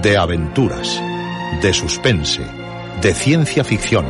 [0.00, 1.00] de aventuras,
[1.60, 2.42] de suspense,
[3.02, 4.06] de ciencia ficción.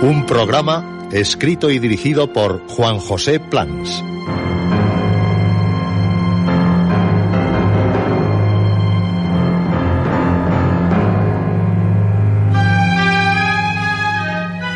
[0.00, 4.02] Un programa escrito y dirigido por Juan José Plans.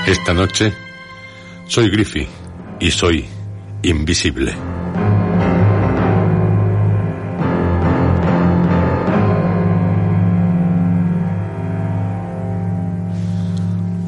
[0.08, 0.72] Esta noche
[1.66, 2.26] soy Griffy
[2.80, 3.26] y soy
[3.82, 4.54] invisible.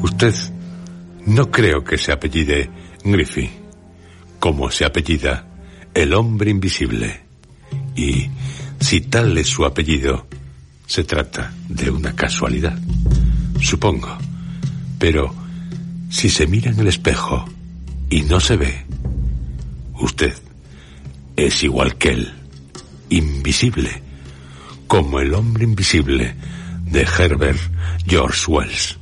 [0.01, 0.33] Usted
[1.27, 2.71] no creo que se apellide
[3.03, 3.51] Griffy,
[4.39, 5.45] como se apellida
[5.93, 7.21] el hombre invisible.
[7.95, 8.27] Y
[8.79, 10.25] si tal es su apellido,
[10.87, 12.75] se trata de una casualidad,
[13.59, 14.17] supongo.
[14.97, 15.41] Pero
[16.11, 17.45] si se mira en el espejo
[18.09, 18.85] y no se ve,
[19.95, 20.33] usted
[21.37, 22.33] es igual que él,
[23.09, 24.03] invisible,
[24.87, 26.35] como el hombre invisible
[26.83, 27.59] de Herbert
[28.05, 28.99] George Wells,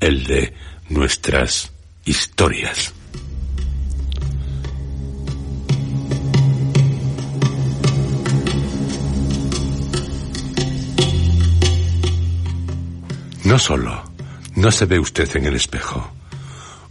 [0.00, 0.52] el de
[0.90, 1.72] nuestras
[2.04, 2.92] historias.
[13.44, 14.04] No solo
[14.56, 16.10] no se ve usted en el espejo,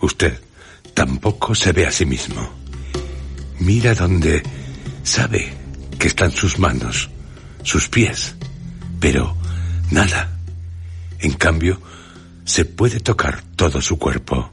[0.03, 0.37] usted
[0.93, 2.47] tampoco se ve a sí mismo.
[3.59, 4.43] Mira donde
[5.03, 5.53] sabe
[5.97, 7.09] que están sus manos,
[7.63, 8.35] sus pies,
[8.99, 9.35] pero
[9.91, 10.37] nada.
[11.19, 11.81] En cambio,
[12.43, 14.51] se puede tocar todo su cuerpo,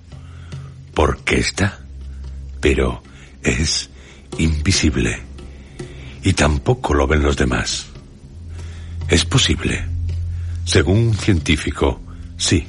[0.95, 1.81] porque está,
[2.61, 3.03] pero
[3.43, 3.91] es
[4.39, 5.21] invisible,
[6.23, 7.87] y tampoco lo ven los demás.
[9.09, 9.85] Es posible,
[10.65, 12.01] según un científico,
[12.37, 12.65] sí,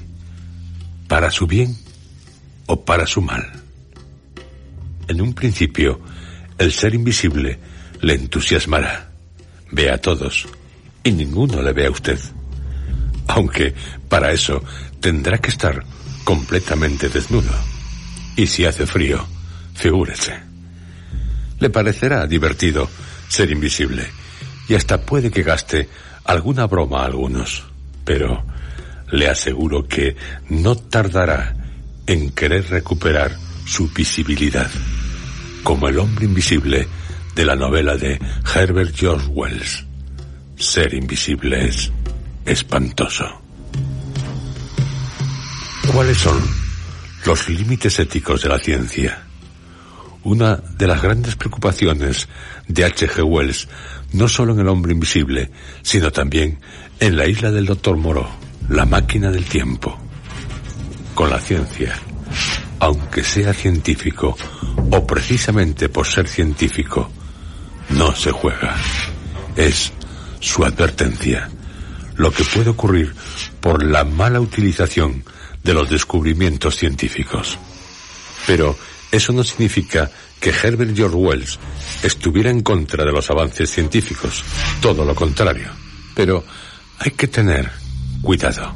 [1.07, 1.77] para su bien
[2.65, 3.51] o para su mal.
[5.07, 5.99] En un principio,
[6.57, 7.59] el ser invisible
[8.01, 9.11] le entusiasmará.
[9.71, 10.47] Ve a todos
[11.03, 12.19] y ninguno le ve a usted.
[13.27, 13.73] Aunque
[14.09, 14.63] para eso
[14.99, 15.83] tendrá que estar
[16.23, 17.51] completamente desnudo.
[18.35, 19.25] Y si hace frío,
[19.73, 20.33] figúrese.
[21.59, 22.89] Le parecerá divertido
[23.27, 24.05] ser invisible
[24.67, 25.89] y hasta puede que gaste
[26.23, 27.63] alguna broma a algunos,
[28.05, 28.43] pero
[29.11, 30.15] le aseguro que
[30.49, 31.55] no tardará
[32.11, 34.69] en querer recuperar su visibilidad,
[35.63, 36.85] como el hombre invisible
[37.35, 38.19] de la novela de
[38.53, 39.85] Herbert George Wells.
[40.57, 41.89] Ser invisible es
[42.45, 43.23] espantoso.
[45.93, 46.37] ¿Cuáles son
[47.25, 49.23] los límites éticos de la ciencia?
[50.23, 52.27] Una de las grandes preocupaciones
[52.67, 53.23] de H.G.
[53.23, 53.69] Wells,
[54.11, 55.49] no solo en el hombre invisible,
[55.81, 56.59] sino también
[56.99, 58.27] en la isla del Doctor Moreau,
[58.67, 60.10] la máquina del tiempo.
[61.13, 61.99] Con la ciencia,
[62.79, 64.35] aunque sea científico,
[64.91, 67.11] o precisamente por ser científico,
[67.89, 68.75] no se juega.
[69.55, 69.91] Es
[70.39, 71.49] su advertencia,
[72.15, 73.13] lo que puede ocurrir
[73.59, 75.23] por la mala utilización
[75.63, 77.57] de los descubrimientos científicos.
[78.47, 78.75] Pero
[79.11, 80.09] eso no significa
[80.39, 81.59] que Herbert George Wells
[82.01, 84.43] estuviera en contra de los avances científicos,
[84.81, 85.69] todo lo contrario.
[86.15, 86.43] Pero
[86.97, 87.69] hay que tener
[88.21, 88.73] cuidado.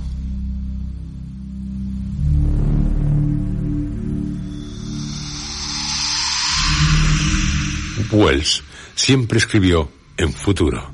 [8.15, 8.63] Wells
[8.95, 10.91] siempre escribió en futuro,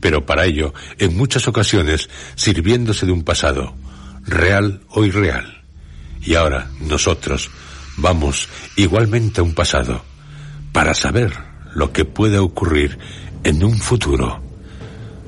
[0.00, 3.74] pero para ello, en muchas ocasiones, sirviéndose de un pasado,
[4.26, 5.62] real o irreal.
[6.22, 7.50] Y ahora nosotros
[7.96, 10.04] vamos igualmente a un pasado
[10.72, 11.32] para saber
[11.74, 12.98] lo que puede ocurrir
[13.44, 14.42] en un futuro.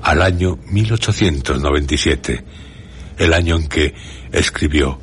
[0.03, 2.45] Al año 1897,
[3.19, 3.95] el año en que
[4.33, 5.01] escribió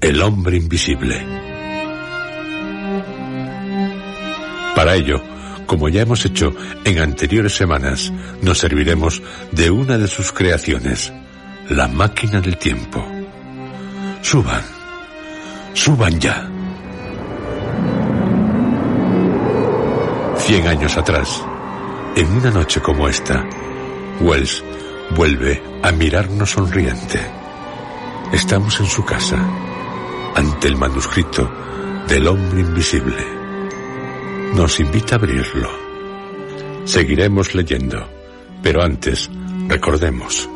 [0.00, 1.24] El hombre invisible.
[4.74, 5.20] Para ello,
[5.68, 6.54] como ya hemos hecho
[6.84, 8.10] en anteriores semanas,
[8.40, 9.22] nos serviremos
[9.52, 11.12] de una de sus creaciones,
[11.68, 13.06] la máquina del tiempo.
[14.22, 14.62] Suban,
[15.74, 16.48] suban ya.
[20.38, 21.44] Cien años atrás,
[22.16, 23.44] en una noche como esta,
[24.22, 24.64] Wells
[25.10, 27.20] vuelve a mirarnos sonriente.
[28.32, 29.36] Estamos en su casa,
[30.34, 31.48] ante el manuscrito
[32.08, 33.37] del hombre invisible
[34.54, 35.70] nos invita a abrirlo.
[36.84, 38.08] Seguiremos leyendo,
[38.62, 39.30] pero antes
[39.68, 40.48] recordemos.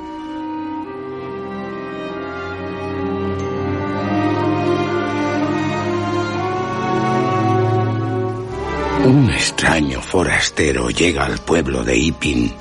[9.05, 12.53] Un extraño forastero llega al pueblo de Ipin,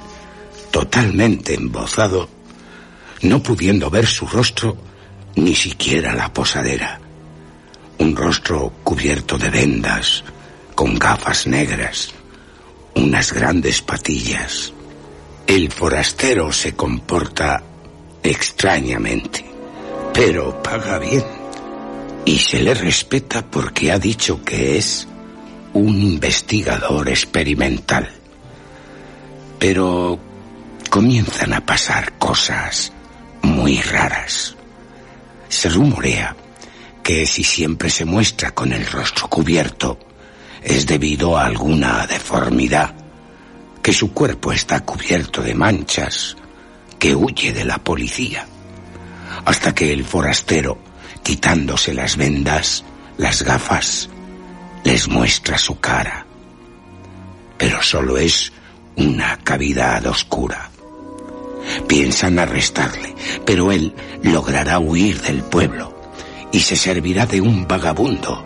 [0.72, 2.28] totalmente embozado,
[3.22, 4.76] no pudiendo ver su rostro
[5.36, 7.00] ni siquiera la posadera.
[8.00, 10.24] Un rostro cubierto de vendas,
[10.82, 12.10] con gafas negras,
[12.96, 14.74] unas grandes patillas.
[15.46, 17.62] El forastero se comporta
[18.24, 19.46] extrañamente,
[20.12, 21.24] pero paga bien.
[22.26, 25.08] Y se le respeta porque ha dicho que es
[25.74, 28.10] un investigador experimental.
[29.60, 30.18] Pero
[30.90, 32.92] comienzan a pasar cosas
[33.44, 34.56] muy raras.
[35.48, 36.36] Se rumorea
[37.04, 40.00] que si siempre se muestra con el rostro cubierto,
[40.62, 42.94] es debido a alguna deformidad,
[43.82, 46.38] que su cuerpo está cubierto de manchas,
[47.00, 48.46] que huye de la policía,
[49.46, 50.78] hasta que el forastero,
[51.24, 52.84] quitándose las vendas,
[53.18, 54.10] las gafas,
[54.84, 56.26] les muestra su cara.
[57.58, 58.52] Pero solo es
[58.96, 60.70] una cavidad oscura.
[61.88, 63.16] Piensan arrestarle,
[63.46, 63.94] pero él
[64.24, 65.96] logrará huir del pueblo
[66.52, 68.46] y se servirá de un vagabundo,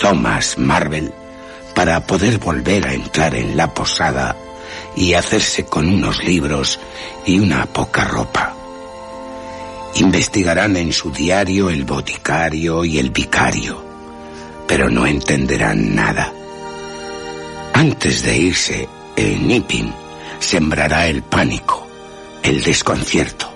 [0.00, 1.12] Thomas Marvel,
[1.74, 4.36] para poder volver a entrar en la posada
[4.96, 6.78] y hacerse con unos libros
[7.26, 8.54] y una poca ropa.
[9.96, 13.84] Investigarán en su diario el boticario y el vicario,
[14.66, 16.32] pero no entenderán nada.
[17.72, 19.92] Antes de irse, el Nipping
[20.40, 21.86] sembrará el pánico,
[22.42, 23.50] el desconcierto.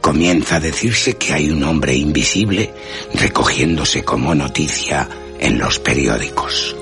[0.00, 2.74] Comienza a decirse que hay un hombre invisible
[3.14, 6.76] recogiéndose como noticia en los periódicos.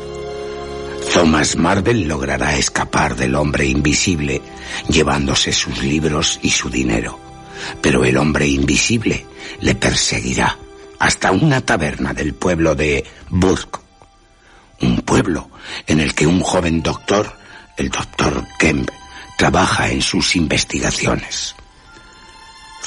[1.11, 4.41] Thomas Marvel logrará escapar del hombre invisible
[4.89, 7.19] llevándose sus libros y su dinero.
[7.81, 9.27] Pero el hombre invisible
[9.61, 10.57] le perseguirá
[10.99, 13.81] hasta una taberna del pueblo de Burke.
[14.81, 15.51] Un pueblo
[15.87, 17.37] en el que un joven doctor,
[17.77, 18.91] el doctor Kemp,
[19.37, 21.55] trabaja en sus investigaciones.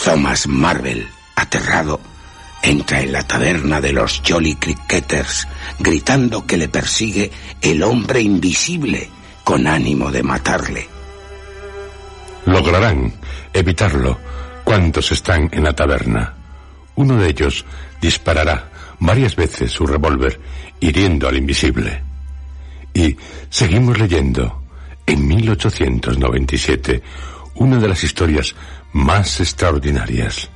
[0.04, 2.00] Thomas Marvel, aterrado,
[2.66, 5.48] entra en la taberna de los Jolly Cricketers
[5.80, 7.32] gritando que le persigue
[7.62, 9.08] el hombre invisible
[9.44, 10.88] con ánimo de matarle.
[12.46, 13.14] Lograrán
[13.54, 14.18] evitarlo
[14.64, 16.34] cuantos están en la taberna.
[16.96, 17.66] Uno de ellos
[18.02, 20.40] disparará varias veces su revólver
[20.80, 22.02] hiriendo al invisible.
[22.96, 23.16] Y
[23.50, 24.64] seguimos leyendo
[25.06, 27.04] en 1897
[27.56, 28.56] una de las historias
[28.94, 30.50] más extraordinarias,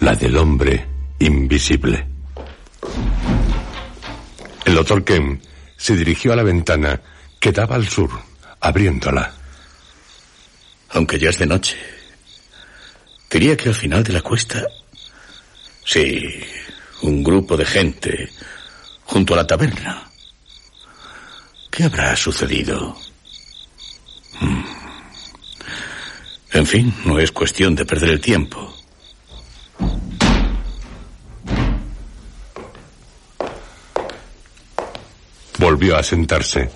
[0.00, 2.06] la del hombre invisible.
[4.64, 5.40] El doctor Ken
[5.76, 7.00] se dirigió a la ventana
[7.38, 8.10] que daba al sur,
[8.60, 9.32] abriéndola.
[10.90, 11.76] Aunque ya es de noche.
[13.30, 14.66] Diría que al final de la cuesta...
[15.84, 16.40] Sí,
[17.02, 18.28] un grupo de gente
[19.04, 20.10] junto a la taberna.
[21.70, 22.96] ¿Qué habrá sucedido?
[24.40, 24.62] Hmm.
[26.52, 28.79] En fin, no es cuestión de perder el tiempo.
[35.60, 36.70] Volvió a sentarse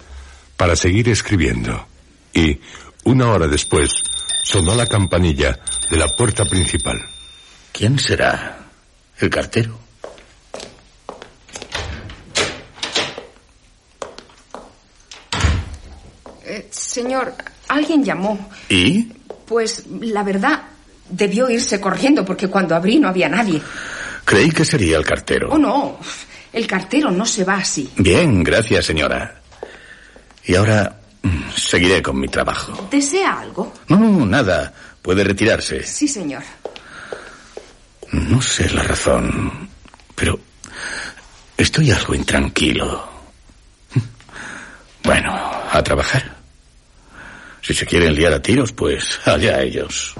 [0.56, 1.86] para seguir escribiendo
[2.32, 2.60] y,
[3.04, 3.90] una hora después,
[4.44, 5.58] sonó la campanilla
[5.90, 6.98] de la puerta principal.
[7.72, 8.58] ¿Quién será?
[9.18, 9.78] ¿El cartero?
[16.44, 17.34] Eh, señor,
[17.68, 18.50] alguien llamó.
[18.68, 19.04] ¿Y?
[19.46, 20.62] Pues la verdad,
[21.08, 23.62] debió irse corriendo porque cuando abrí no había nadie.
[24.24, 25.48] Creí que sería el cartero.
[25.52, 25.98] Oh, no.
[26.54, 27.90] El cartero no se va así.
[27.96, 29.40] Bien, gracias, señora.
[30.44, 32.88] Y ahora mm, seguiré con mi trabajo.
[32.88, 33.72] ¿Desea algo?
[33.88, 34.72] No, nada.
[35.02, 35.82] Puede retirarse.
[35.82, 36.44] Sí, señor.
[38.12, 39.68] No sé la razón,
[40.14, 40.38] pero
[41.56, 43.12] estoy algo intranquilo.
[45.02, 46.36] Bueno, a trabajar.
[47.60, 50.14] Si se quieren liar a tiros, pues allá ellos.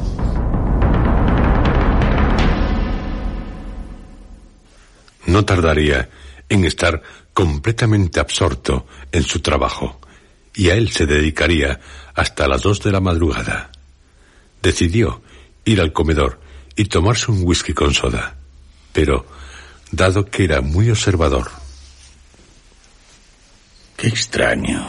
[5.34, 6.08] No tardaría
[6.48, 10.00] en estar completamente absorto en su trabajo,
[10.54, 11.80] y a él se dedicaría
[12.14, 13.72] hasta las dos de la madrugada.
[14.62, 15.22] Decidió
[15.64, 16.40] ir al comedor
[16.76, 18.36] y tomarse un whisky con soda,
[18.92, 19.26] pero,
[19.90, 21.50] dado que era muy observador,
[23.96, 24.80] Qué extraño.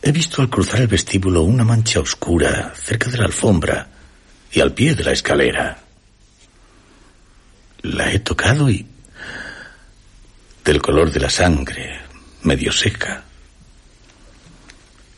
[0.00, 3.88] He visto al cruzar el vestíbulo una mancha oscura cerca de la alfombra
[4.52, 5.82] y al pie de la escalera.
[7.82, 8.86] La he tocado y...
[10.64, 12.00] del color de la sangre,
[12.42, 13.24] medio seca.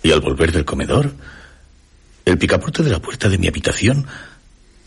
[0.02, 1.14] Y al volver del comedor,
[2.24, 4.06] el picaporte de la puerta de mi habitación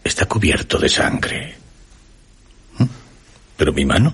[0.03, 1.55] está cubierto de sangre.
[2.77, 2.85] ¿Mm?
[3.57, 4.13] Pero mi mano...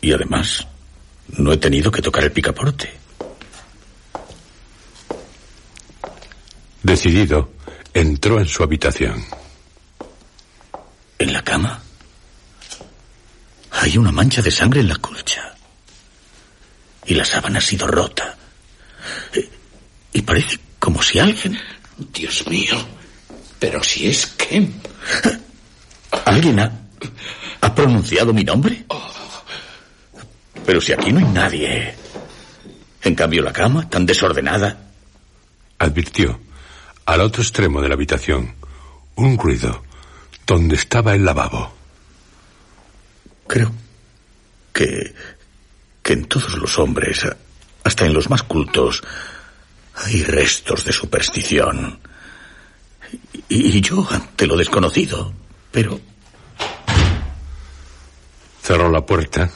[0.00, 0.64] Y además,
[1.36, 2.98] no he tenido que tocar el picaporte.
[6.88, 7.50] decidido,
[7.92, 9.22] entró en su habitación.
[11.18, 11.82] En la cama
[13.70, 15.54] hay una mancha de sangre en la colcha.
[17.06, 18.36] Y la sábana ha sido rota.
[20.12, 21.58] Y parece como si alguien...
[22.12, 22.76] Dios mío.
[23.58, 24.86] Pero si es Kemp.
[26.24, 26.72] ¿Alguien ha,
[27.60, 28.84] ha pronunciado mi nombre?
[30.64, 31.94] Pero si aquí no hay nadie.
[33.02, 34.78] En cambio la cama, tan desordenada.
[35.78, 36.40] Advirtió,
[37.06, 38.54] al otro extremo de la habitación,
[39.16, 39.82] un ruido
[40.48, 41.70] donde estaba el lavabo.
[43.46, 43.70] Creo
[44.72, 45.14] que,
[46.02, 47.28] que en todos los hombres,
[47.84, 49.02] hasta en los más cultos,
[49.94, 52.00] hay restos de superstición.
[53.48, 55.32] Y, y yo ante lo desconocido,
[55.70, 56.00] pero
[58.68, 59.50] Cerró la puerta.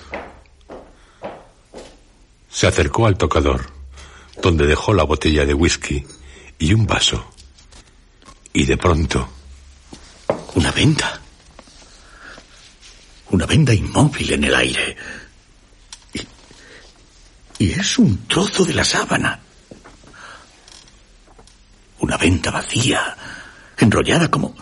[2.48, 3.66] Se acercó al tocador,
[4.40, 6.06] donde dejó la botella de whisky
[6.58, 7.22] y un vaso.
[8.54, 9.28] Y de pronto,
[10.54, 11.20] una venda.
[13.30, 14.96] Una venda inmóvil en el aire.
[17.58, 19.40] Y, es un trozo de la sábana.
[22.00, 23.16] Una venda vacía,
[23.78, 24.54] enrollada como,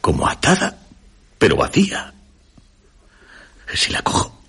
[0.00, 0.78] como atada,
[1.38, 2.12] pero vacía.
[3.74, 4.40] Si la cojo.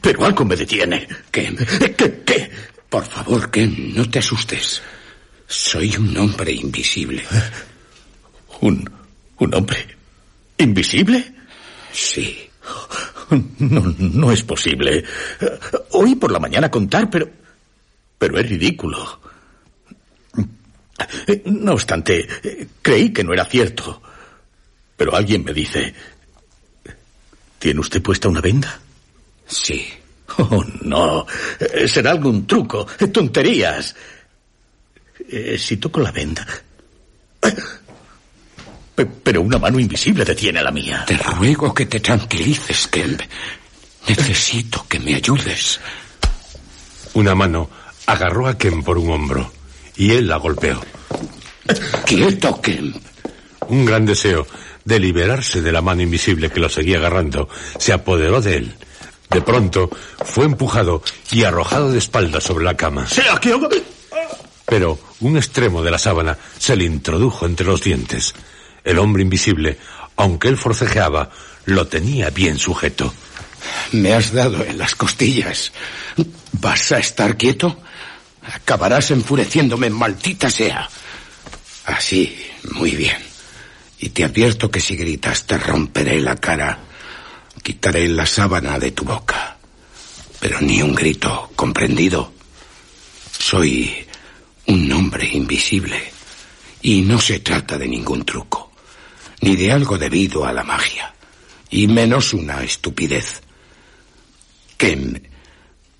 [0.00, 1.08] Pero algo me detiene.
[1.30, 1.60] Kemp.
[1.96, 2.22] ¿Qué?
[2.24, 2.50] ¿Qué?
[2.88, 4.80] Por favor, Kemp, no te asustes.
[5.48, 7.24] Soy un hombre invisible.
[8.60, 8.90] ¿Un,
[9.38, 9.86] un hombre
[10.58, 11.32] invisible?
[11.92, 12.42] Sí.
[13.58, 15.04] No, no es posible.
[15.90, 17.28] Oí por la mañana contar, pero.
[18.18, 19.20] Pero es ridículo.
[21.46, 22.26] No obstante,
[22.80, 24.00] creí que no era cierto.
[24.96, 25.92] Pero alguien me dice.
[27.58, 28.80] ¿Tiene usted puesta una venda?
[29.46, 29.86] Sí.
[30.38, 31.26] Oh, no.
[31.86, 32.86] Será algún truco.
[33.12, 33.94] Tonterías.
[35.28, 36.46] Eh, si toco la venda.
[38.96, 41.04] Pe- Pero una mano invisible detiene la mía.
[41.06, 43.20] Te ruego que te tranquilices, Kemp.
[44.08, 45.78] Necesito que me ayudes.
[47.14, 47.70] una mano
[48.06, 49.50] agarró a Ken por un hombro
[49.96, 50.80] y él la golpeó.
[52.04, 52.96] Quieto, Kemp.
[53.68, 54.46] Un gran deseo
[54.84, 57.48] de liberarse de la mano invisible que lo seguía agarrando
[57.78, 58.74] se apoderó de él.
[59.30, 59.90] De pronto
[60.24, 63.06] fue empujado y arrojado de espaldas sobre la cama.
[63.08, 63.68] ¡Sea que haga-
[64.66, 68.34] Pero un extremo de la sábana se le introdujo entre los dientes.
[68.86, 69.78] El hombre invisible,
[70.14, 71.28] aunque él forcejeaba,
[71.64, 73.12] lo tenía bien sujeto.
[73.90, 75.72] Me has dado en las costillas.
[76.52, 77.82] ¿Vas a estar quieto?
[78.54, 80.88] Acabarás enfureciéndome, maldita sea.
[81.84, 82.40] Así,
[82.74, 83.18] muy bien.
[83.98, 86.78] Y te advierto que si gritas te romperé la cara.
[87.64, 89.56] Quitaré la sábana de tu boca.
[90.38, 92.32] Pero ni un grito, ¿comprendido?
[93.36, 94.06] Soy
[94.66, 96.12] un hombre invisible.
[96.82, 98.65] Y no se trata de ningún truco.
[99.40, 101.14] Ni de algo debido a la magia.
[101.70, 103.42] Y menos una estupidez.
[104.76, 104.96] Que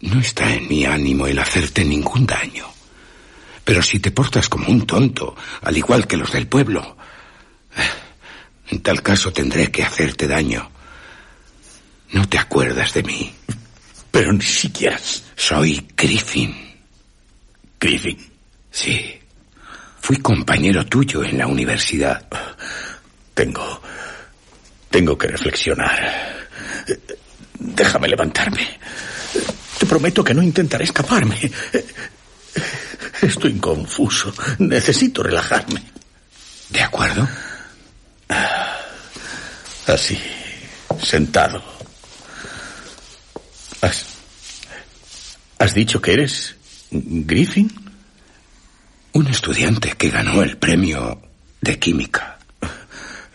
[0.01, 2.67] no está en mi ánimo el hacerte ningún daño.
[3.65, 6.97] Pero si te portas como un tonto, al igual que los del pueblo,
[7.77, 10.71] eh, en tal caso tendré que hacerte daño.
[12.13, 13.35] No te acuerdas de mí.
[14.11, 14.99] Pero ni siquiera.
[15.35, 16.55] Soy Griffin.
[17.81, 18.19] Griffin.
[18.71, 19.19] Sí.
[20.01, 22.27] Fui compañero tuyo en la universidad.
[23.37, 23.83] Tengo.
[24.89, 26.49] Tengo que reflexionar.
[27.59, 28.81] Déjame levantarme.
[29.79, 31.53] Te prometo que no intentaré escaparme.
[33.21, 34.33] Estoy confuso.
[34.59, 35.83] Necesito relajarme.
[36.71, 37.29] ¿De acuerdo?
[39.87, 40.19] Así,
[40.99, 41.63] sentado.
[43.83, 44.07] ¿Has,
[45.59, 46.57] has dicho que eres
[46.91, 47.71] Griffin?
[49.13, 51.21] Un estudiante que ganó el premio
[51.61, 52.36] de química.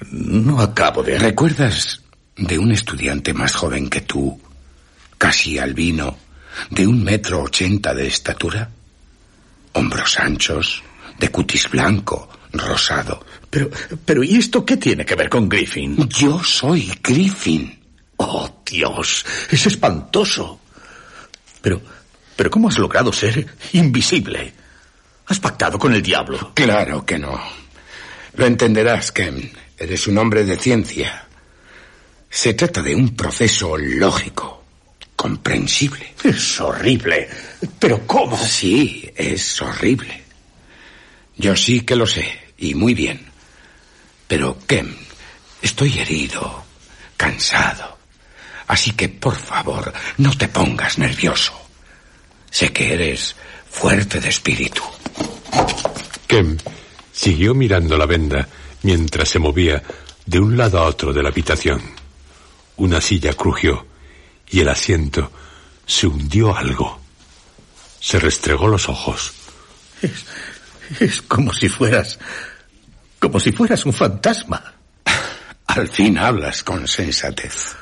[0.09, 1.19] No acabo de...
[1.19, 2.01] ¿Recuerdas
[2.35, 4.39] de un estudiante más joven que tú,
[5.17, 6.17] casi albino,
[6.69, 8.69] de un metro ochenta de estatura?
[9.73, 10.83] Hombros anchos,
[11.19, 13.25] de cutis blanco, rosado.
[13.49, 13.69] Pero,
[14.03, 16.09] pero, ¿y esto qué tiene que ver con Griffin?
[16.09, 17.79] Yo soy Griffin.
[18.17, 20.59] Oh, Dios, es espantoso.
[21.61, 21.81] Pero,
[22.35, 24.53] pero ¿cómo has logrado ser invisible?
[25.27, 26.51] ¿Has pactado con el diablo?
[26.53, 27.39] Claro que no.
[28.35, 29.51] Lo entenderás, Ken.
[29.81, 31.25] Eres un hombre de ciencia.
[32.29, 34.63] Se trata de un proceso lógico,
[35.15, 36.13] comprensible.
[36.23, 37.27] Es horrible.
[37.79, 38.37] ¿Pero cómo?
[38.37, 40.21] Sí, es horrible.
[41.35, 43.25] Yo sí que lo sé, y muy bien.
[44.27, 44.95] Pero, Ken,
[45.63, 46.63] estoy herido,
[47.17, 47.97] cansado.
[48.67, 51.59] Así que, por favor, no te pongas nervioso.
[52.51, 53.35] Sé que eres
[53.67, 54.83] fuerte de espíritu.
[56.27, 56.55] Kem
[57.11, 58.47] siguió mirando la venda
[58.83, 59.81] mientras se movía
[60.25, 61.81] de un lado a otro de la habitación.
[62.77, 63.85] Una silla crujió
[64.49, 65.31] y el asiento
[65.85, 66.99] se hundió algo.
[67.99, 69.33] Se restregó los ojos.
[70.01, 70.25] Es,
[70.99, 72.17] es como si fueras...
[73.19, 74.73] como si fueras un fantasma.
[75.67, 77.75] Al fin hablas con sensatez.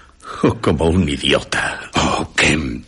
[0.43, 1.89] O como un idiota.
[1.95, 2.83] Oh, Kem,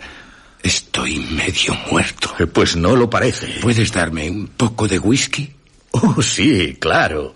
[0.61, 2.35] estoy medio muerto.
[2.37, 3.59] Eh, Pues no lo parece.
[3.61, 5.51] ¿Puedes darme un poco de whisky?
[5.91, 7.35] Oh, sí, claro.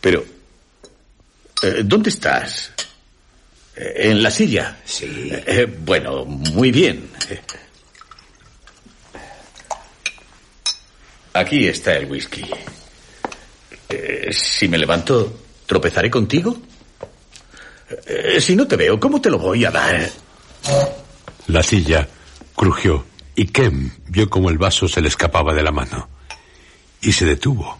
[0.00, 0.24] Pero...
[1.62, 2.72] eh, ¿Dónde estás?
[3.76, 4.78] Eh, ¿En la silla?
[4.84, 5.30] Sí.
[5.32, 7.10] Eh, bueno, muy bien.
[11.34, 12.44] Aquí está el whisky.
[14.30, 16.60] Si me levanto, ¿tropezaré contigo?
[18.40, 20.10] Si no te veo, ¿cómo te lo voy a dar?
[21.46, 22.06] La silla
[22.54, 26.08] crujió y Kem vio como el vaso se le escapaba de la mano.
[27.00, 27.78] Y se detuvo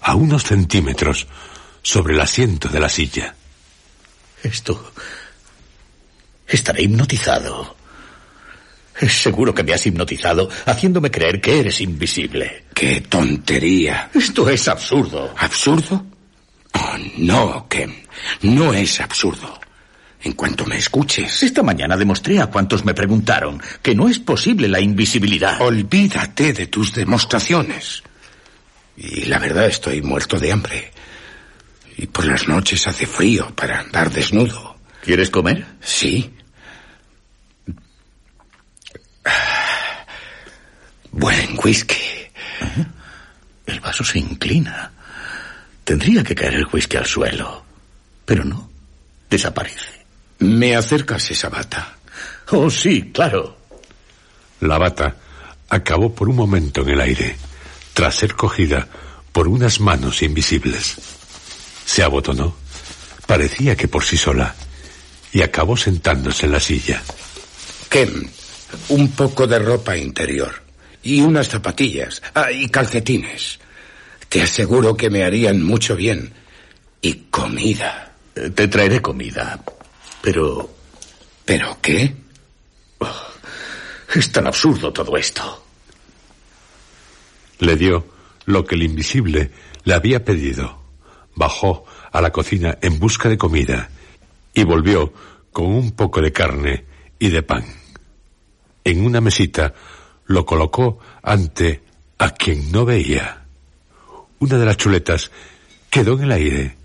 [0.00, 1.26] a unos centímetros
[1.82, 3.34] sobre el asiento de la silla.
[4.42, 4.92] Esto...
[6.46, 7.76] Estaré hipnotizado.
[9.00, 12.64] Es seguro que me has hipnotizado haciéndome creer que eres invisible.
[12.74, 14.10] ¡Qué tontería!
[14.12, 15.34] Esto es absurdo.
[15.38, 16.04] ¿Absurdo?
[16.74, 17.94] Oh, no, Kem.
[18.42, 19.58] No es absurdo.
[20.22, 21.42] En cuanto me escuches...
[21.42, 25.60] Esta mañana demostré a cuantos me preguntaron que no es posible la invisibilidad.
[25.62, 28.02] Olvídate de tus demostraciones.
[28.96, 30.92] Y la verdad estoy muerto de hambre.
[31.96, 34.76] Y por las noches hace frío para andar desnudo.
[35.02, 35.66] ¿Quieres comer?
[35.80, 36.32] Sí.
[41.10, 41.96] Buen whisky.
[43.66, 44.92] El vaso se inclina.
[45.84, 47.64] Tendría que caer el whisky al suelo.
[48.24, 48.70] Pero no.
[49.28, 50.06] Desaparece.
[50.38, 51.96] ¿Me acercas esa bata?
[52.50, 53.58] Oh, sí, claro.
[54.60, 55.16] La bata
[55.68, 57.36] acabó por un momento en el aire,
[57.94, 58.86] tras ser cogida
[59.32, 60.96] por unas manos invisibles.
[61.84, 62.56] Se abotonó,
[63.26, 64.54] parecía que por sí sola,
[65.32, 67.02] y acabó sentándose en la silla.
[67.88, 68.28] Kem,
[68.88, 70.62] un poco de ropa interior.
[71.02, 72.22] Y unas zapatillas.
[72.34, 73.58] Ah, y calcetines.
[74.28, 76.32] Te aseguro que me harían mucho bien.
[77.00, 78.12] Y comida.
[78.36, 79.60] Eh, Te traeré comida.
[80.22, 80.70] Pero
[81.44, 82.14] ¿Pero qué?
[84.14, 85.64] es tan absurdo todo esto.
[87.58, 88.06] Le dio
[88.44, 89.50] lo que el invisible
[89.84, 90.81] le había pedido.
[91.34, 93.90] Bajó a la cocina en busca de comida
[94.54, 95.12] y volvió
[95.50, 96.84] con un poco de carne
[97.18, 97.64] y de pan.
[98.84, 99.74] En una mesita
[100.26, 101.82] lo colocó ante
[102.18, 103.44] a quien no veía.
[104.38, 105.30] Una de las chuletas
[105.90, 106.76] quedó en el aire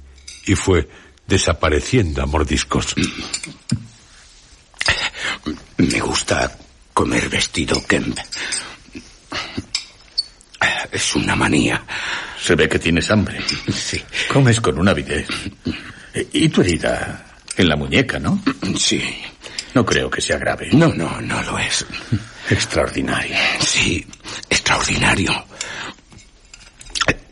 [0.45, 0.87] y fue
[1.25, 2.95] desapareciendo a mordiscos.
[5.77, 6.57] Me gusta
[6.93, 8.17] comer vestido, Kemp.
[10.91, 11.83] Es una manía.
[12.39, 13.39] Se ve que tienes hambre.
[13.73, 14.03] Sí.
[14.31, 15.27] Comes con una avidez.
[16.33, 18.41] Y tu herida en la muñeca, ¿no?
[18.77, 19.03] Sí.
[19.73, 20.69] No creo que sea grave.
[20.73, 21.85] No, no, no lo es.
[22.49, 23.35] Extraordinario.
[23.59, 24.05] Sí,
[24.49, 25.45] extraordinario.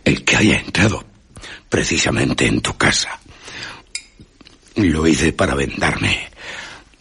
[0.04, 1.04] El que haya entrado
[1.70, 3.20] precisamente en tu casa.
[4.76, 6.30] Lo hice para vendarme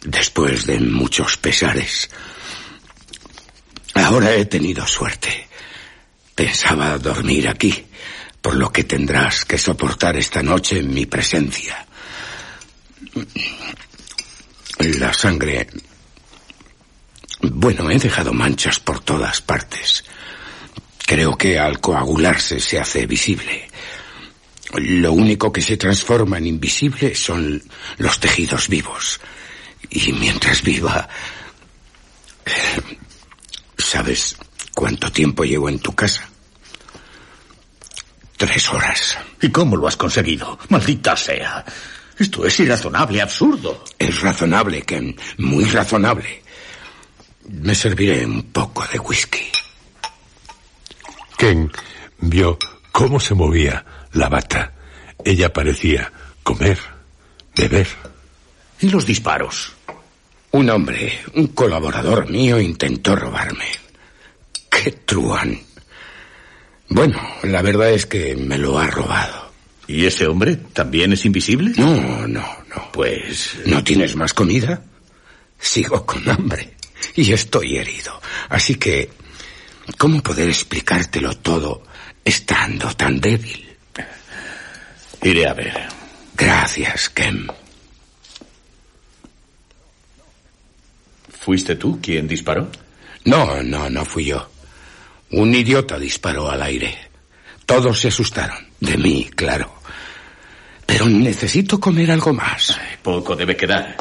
[0.03, 2.09] después de muchos pesares.
[3.93, 5.47] Ahora he tenido suerte.
[6.33, 7.85] Pensaba dormir aquí,
[8.45, 11.83] por lo que tendrás que soportar esta noche en mi presencia.
[14.77, 15.67] La sangre...
[17.41, 20.05] Bueno, he dejado manchas por todas partes.
[21.07, 23.67] Creo que al coagularse se hace visible.
[24.75, 27.63] Lo único que se transforma en invisible son
[27.97, 29.21] los tejidos vivos.
[29.89, 31.09] Y mientras viva...
[33.79, 34.37] ¿Sabes
[34.75, 36.29] cuánto tiempo llevo en tu casa?
[38.37, 39.17] Tres horas.
[39.41, 40.59] ¿Y cómo lo has conseguido?
[40.69, 41.63] Maldita sea.
[42.17, 43.83] Esto es irrazonable, absurdo.
[43.97, 45.15] Es razonable, Ken.
[45.37, 46.43] Muy razonable.
[47.49, 49.51] Me serviré un poco de whisky.
[51.37, 51.71] Ken
[52.19, 52.57] vio
[52.91, 54.73] cómo se movía la bata.
[55.23, 56.11] Ella parecía
[56.43, 56.79] comer,
[57.55, 57.87] beber.
[58.79, 59.73] ¿Y los disparos?
[60.51, 63.65] Un hombre, un colaborador mío, intentó robarme.
[64.69, 65.59] ¡Qué truán!
[66.89, 69.51] Bueno, la verdad es que me lo ha robado.
[69.87, 71.73] ¿Y ese hombre también es invisible?
[71.77, 72.91] No, no, no.
[72.91, 73.57] Pues...
[73.65, 74.81] ¿No tienes más comida?
[75.59, 76.75] Sigo con hambre
[77.15, 78.19] y estoy herido.
[78.49, 79.09] Así que,
[79.97, 81.83] ¿cómo poder explicártelo todo
[82.23, 83.65] estando tan débil?
[85.21, 85.87] Iré a ver.
[86.35, 87.47] Gracias, Kem.
[91.29, 92.69] ¿Fuiste tú quien disparó?
[93.23, 94.49] No, no, no fui yo.
[95.35, 96.97] Un idiota disparó al aire.
[97.65, 98.57] Todos se asustaron.
[98.79, 99.81] De mí, claro.
[100.85, 102.79] Pero necesito comer algo más.
[103.03, 103.97] Poco debe quedar.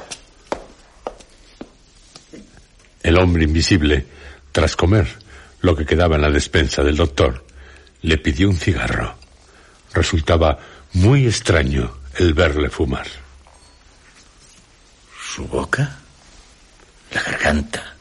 [3.02, 4.06] El hombre invisible,
[4.52, 5.08] tras comer
[5.60, 7.44] lo que quedaba en la despensa del doctor,
[8.02, 9.16] le pidió un cigarro.
[9.92, 10.60] Resultaba
[10.92, 13.08] muy extraño el verle fumar.
[15.34, 15.98] ¿Su boca?
[17.12, 17.96] La garganta.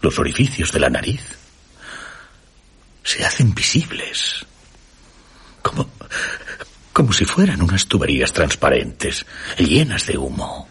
[0.00, 1.43] Los orificios de la nariz.
[3.04, 4.44] Se hacen visibles.
[5.62, 5.88] Como.
[6.92, 9.24] como si fueran unas tuberías transparentes,
[9.58, 10.68] llenas de humo.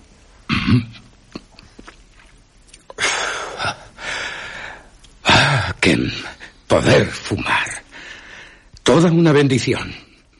[5.25, 6.11] Ah, Ken,
[6.67, 7.83] poder fumar.
[8.83, 9.93] Toda una bendición.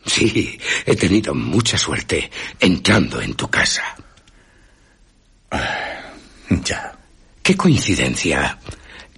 [0.05, 2.29] Sí, he tenido mucha suerte
[2.59, 3.95] entrando en tu casa.
[6.49, 6.97] Ya.
[7.41, 8.59] Qué coincidencia.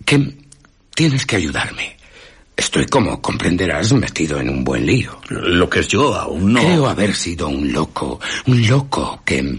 [0.05, 0.38] Que
[0.93, 1.97] tienes que ayudarme.
[2.56, 5.20] Estoy, como comprenderás, metido en un buen lío.
[5.30, 6.62] Lo que es yo aún no.
[6.62, 8.20] Creo haber sido un loco.
[8.48, 9.58] Un loco que...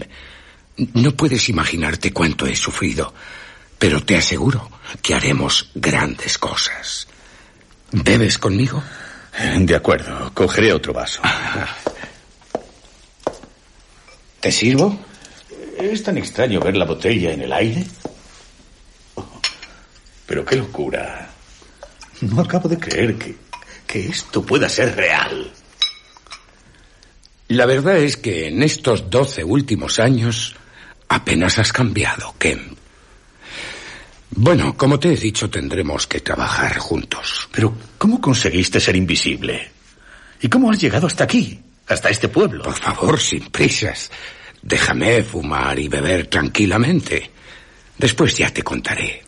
[0.93, 3.13] No puedes imaginarte cuánto he sufrido.
[3.77, 4.69] Pero te aseguro
[5.01, 7.07] que haremos grandes cosas.
[7.91, 8.83] ¿Bebes conmigo?
[9.59, 11.21] De acuerdo, cogeré otro vaso.
[14.39, 14.99] ¿Te sirvo?
[15.79, 17.85] ¿Es tan extraño ver la botella en el aire?
[19.15, 19.39] Oh,
[20.25, 21.26] pero qué locura.
[22.21, 23.35] No acabo de creer que,
[23.85, 25.51] que esto pueda ser real.
[27.49, 30.55] La verdad es que en estos doce últimos años
[31.07, 32.75] apenas has cambiado, Ken.
[34.31, 37.47] Bueno, como te he dicho, tendremos que trabajar juntos.
[37.51, 39.71] Pero, ¿cómo conseguiste ser invisible?
[40.41, 41.59] ¿Y cómo has llegado hasta aquí?
[41.87, 42.63] Hasta este pueblo.
[42.63, 44.11] Por favor, sin prisas.
[44.61, 47.31] Déjame fumar y beber tranquilamente.
[47.97, 49.23] Después ya te contaré.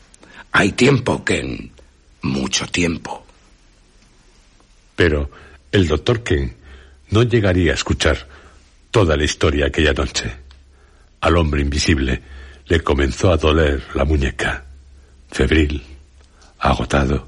[0.51, 1.71] Hay tiempo, Ken.
[2.21, 3.25] Mucho tiempo.
[4.95, 5.29] Pero
[5.71, 6.55] el doctor Ken
[7.09, 8.27] no llegaría a escuchar
[8.91, 10.31] toda la historia aquella noche.
[11.21, 12.21] Al hombre invisible
[12.65, 14.65] le comenzó a doler la muñeca.
[15.31, 15.83] Febril,
[16.59, 17.27] agotado.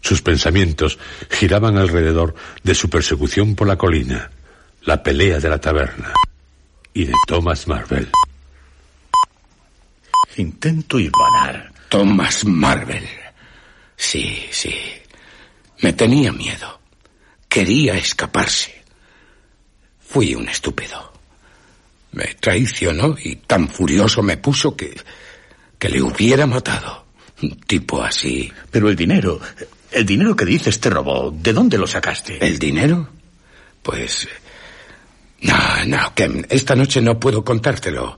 [0.00, 0.98] Sus pensamientos
[1.30, 4.30] giraban alrededor de su persecución por la colina,
[4.82, 6.12] la pelea de la taberna
[6.94, 8.08] y de Thomas Marvel.
[10.36, 11.72] Intento hilvanar.
[11.88, 13.06] Thomas Marvel.
[13.98, 14.74] Sí, sí.
[15.80, 16.80] Me tenía miedo.
[17.48, 18.82] Quería escaparse.
[20.00, 21.12] Fui un estúpido.
[22.12, 24.94] Me traicionó y tan furioso me puso que...
[25.78, 27.06] que le hubiera matado.
[27.42, 28.50] Un tipo así.
[28.70, 29.40] Pero el dinero,
[29.90, 32.38] el dinero que dices te robó, ¿de dónde lo sacaste?
[32.44, 33.10] ¿El dinero?
[33.82, 34.28] Pues...
[35.40, 38.16] No, no, que esta noche no puedo contártelo.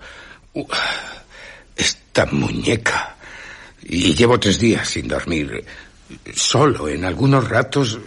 [1.76, 3.16] Esta muñeca.
[3.92, 5.64] Y llevo tres días sin dormir.
[6.33, 7.98] Solo en algunos ratos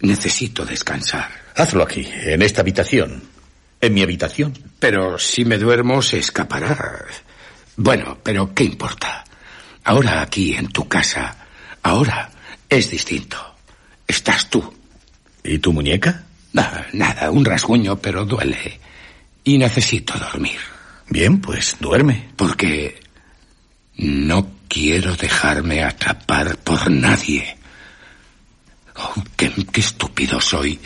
[0.00, 1.30] necesito descansar.
[1.56, 3.22] Hazlo aquí, en esta habitación.
[3.80, 4.52] En mi habitación.
[4.78, 7.06] Pero si me duermo se escapará.
[7.74, 9.24] Bueno, pero ¿qué importa?
[9.84, 11.34] Ahora aquí, en tu casa,
[11.82, 12.30] ahora
[12.68, 13.38] es distinto.
[14.06, 14.74] Estás tú.
[15.42, 16.22] ¿Y tu muñeca?
[16.52, 18.78] Nada, nada, un rasguño, pero duele.
[19.42, 20.60] Y necesito dormir.
[21.08, 22.28] Bien, pues duerme.
[22.36, 23.00] Porque
[23.96, 27.56] no quiero dejarme atrapar por nadie.
[28.96, 30.78] Oh, qué, qué, estúpido soy.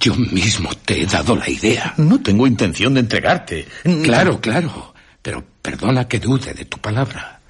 [0.00, 1.92] Yo mismo te he dado la idea.
[1.96, 3.66] No tengo intención de entregarte.
[4.04, 4.94] Claro, claro.
[5.20, 7.40] Pero perdona que dude de tu palabra.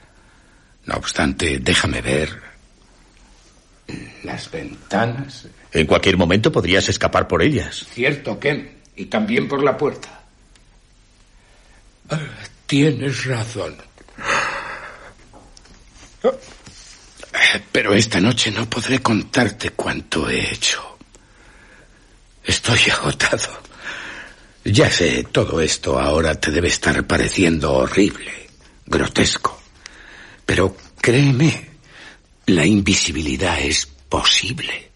[0.87, 2.31] No obstante, déjame ver
[4.25, 5.47] las ventanas.
[5.73, 7.87] En cualquier momento podrías escapar por ellas.
[7.93, 8.77] Cierto, Ken.
[8.97, 10.23] Y también por la puerta.
[12.09, 12.19] Ah,
[12.67, 13.77] tienes razón.
[17.72, 20.99] Pero esta noche no podré contarte cuánto he hecho.
[22.44, 23.62] Estoy agotado.
[24.64, 28.49] Ya sé, todo esto ahora te debe estar pareciendo horrible,
[28.85, 29.61] grotesco.
[30.44, 31.70] Pero créeme,
[32.46, 34.90] la invisibilidad es posible.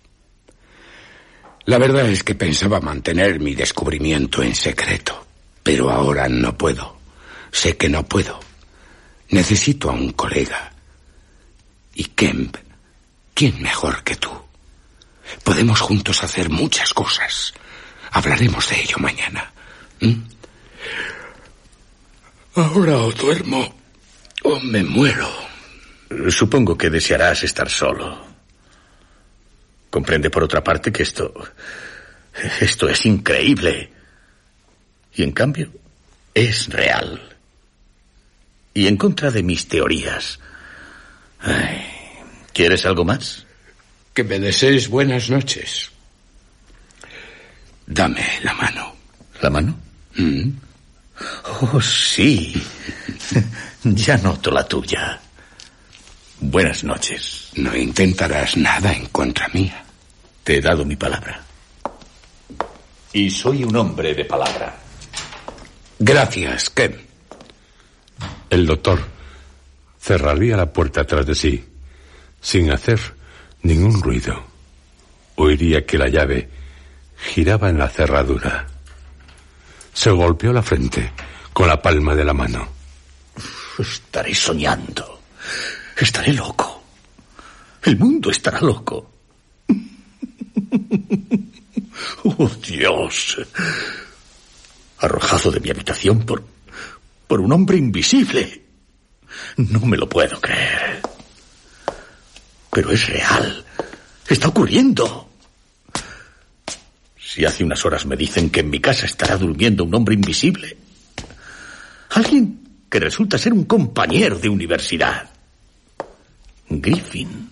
[1.66, 5.26] La verdad es que pensaba mantener mi descubrimiento en secreto,
[5.62, 6.98] pero ahora no puedo.
[7.52, 8.40] Sé que no puedo.
[9.28, 10.72] Necesito a un colega.
[11.94, 12.56] Y Kemp,
[13.34, 14.30] ¿quién mejor que tú?
[15.44, 17.54] Podemos juntos hacer muchas cosas.
[18.12, 19.52] Hablaremos de ello mañana.
[20.00, 20.14] ¿Mm?
[22.54, 23.74] Ahora o duermo
[24.42, 25.30] o me muero.
[26.28, 28.26] Supongo que desearás estar solo.
[29.88, 31.32] Comprende por otra parte que esto...
[32.60, 33.92] Esto es increíble.
[35.14, 35.70] Y en cambio,
[36.32, 37.36] es real.
[38.72, 40.38] Y en contra de mis teorías.
[42.52, 43.46] ¿Quieres algo más?
[44.12, 45.90] Que me desees buenas noches.
[47.86, 48.94] Dame la mano.
[49.40, 49.78] ¿La mano?
[50.16, 50.50] ¿Mm?
[51.62, 52.62] Oh, sí.
[53.84, 55.20] ya noto la tuya.
[56.40, 57.50] Buenas noches.
[57.56, 59.84] No intentarás nada en contra mía.
[60.44, 61.42] Te he dado mi palabra.
[63.12, 64.76] Y soy un hombre de palabra.
[65.98, 66.98] Gracias, Ken.
[68.48, 69.19] El doctor
[70.00, 71.64] cerraría la puerta tras de sí,
[72.40, 72.98] sin hacer
[73.62, 74.42] ningún ruido.
[75.36, 76.48] Oiría que la llave
[77.16, 78.66] giraba en la cerradura.
[79.92, 81.12] Se golpeó la frente
[81.52, 82.68] con la palma de la mano.
[83.78, 85.20] Estaré soñando.
[85.96, 86.82] Estaré loco.
[87.82, 89.10] El mundo estará loco.
[92.22, 93.36] Oh, Dios.
[94.98, 96.42] Arrojado de mi habitación por.
[97.26, 98.69] por un hombre invisible.
[99.56, 101.00] No me lo puedo creer.
[102.70, 103.64] Pero es real.
[104.28, 105.28] Está ocurriendo.
[107.18, 110.76] Si hace unas horas me dicen que en mi casa estará durmiendo un hombre invisible.
[112.10, 115.30] Alguien que resulta ser un compañero de universidad.
[116.68, 117.50] Griffin.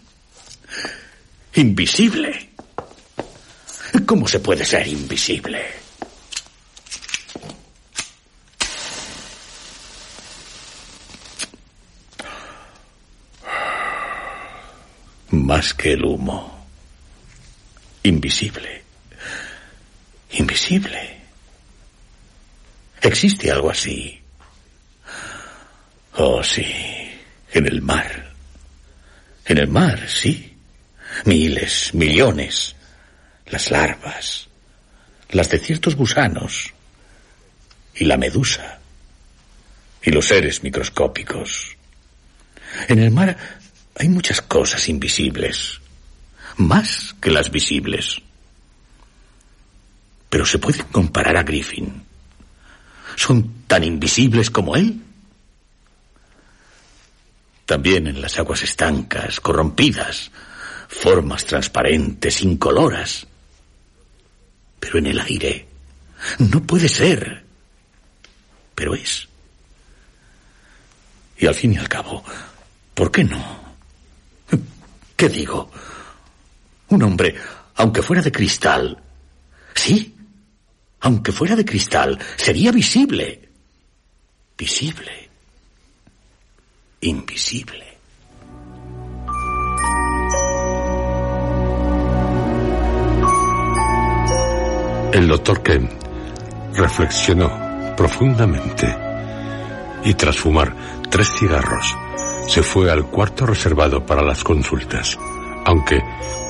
[1.54, 2.50] Invisible.
[4.06, 5.87] ¿Cómo se puede ser invisible?
[15.30, 16.66] Más que el humo.
[18.02, 18.82] Invisible.
[20.32, 21.18] Invisible.
[23.02, 24.20] ¿Existe algo así?
[26.14, 26.64] Oh, sí.
[27.52, 28.32] En el mar.
[29.44, 30.56] En el mar, sí.
[31.24, 32.74] Miles, millones.
[33.46, 34.48] Las larvas.
[35.30, 36.72] Las de ciertos gusanos.
[37.94, 38.78] Y la medusa.
[40.02, 41.76] Y los seres microscópicos.
[42.88, 43.36] En el mar
[43.98, 45.80] hay muchas cosas invisibles.
[46.56, 48.22] Más que las visibles.
[50.30, 52.04] Pero se pueden comparar a Griffin.
[53.16, 55.02] ¿Son tan invisibles como él?
[57.66, 60.30] También en las aguas estancas, corrompidas,
[60.88, 63.26] formas transparentes, incoloras.
[64.78, 65.66] Pero en el aire
[66.38, 67.44] no puede ser.
[68.74, 69.26] Pero es.
[71.38, 72.24] Y al fin y al cabo,
[72.94, 73.67] ¿por qué no?
[75.18, 75.68] ¿Qué digo?
[76.90, 77.34] Un hombre,
[77.74, 78.96] aunque fuera de cristal,
[79.74, 80.14] sí,
[81.00, 83.48] aunque fuera de cristal, sería visible.
[84.56, 85.28] Visible.
[87.00, 87.98] Invisible.
[95.12, 95.90] El doctor Kent
[96.74, 98.86] reflexionó profundamente
[100.04, 100.72] y tras fumar
[101.10, 102.07] tres cigarros
[102.48, 105.18] se fue al cuarto reservado para las consultas,
[105.66, 106.00] aunque,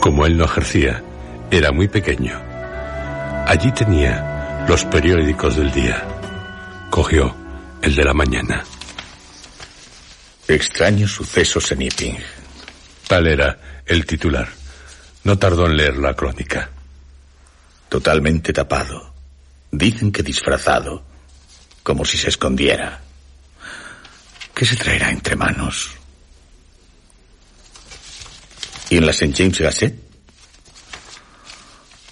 [0.01, 1.03] como él no ejercía,
[1.51, 2.41] era muy pequeño.
[3.47, 6.07] Allí tenía los periódicos del día.
[6.89, 7.35] Cogió
[7.83, 8.65] el de la mañana.
[10.47, 12.19] Extraños sucesos en Iping.
[13.09, 14.49] Tal era el titular.
[15.25, 16.71] No tardó en leer la crónica.
[17.89, 19.15] Totalmente tapado.
[19.73, 21.03] Dicen que disfrazado.
[21.83, 23.01] Como si se escondiera.
[24.59, 25.93] ¿Qué se traerá entre manos?
[28.91, 29.33] ¿Y en la St.
[29.33, 30.03] James Gazette?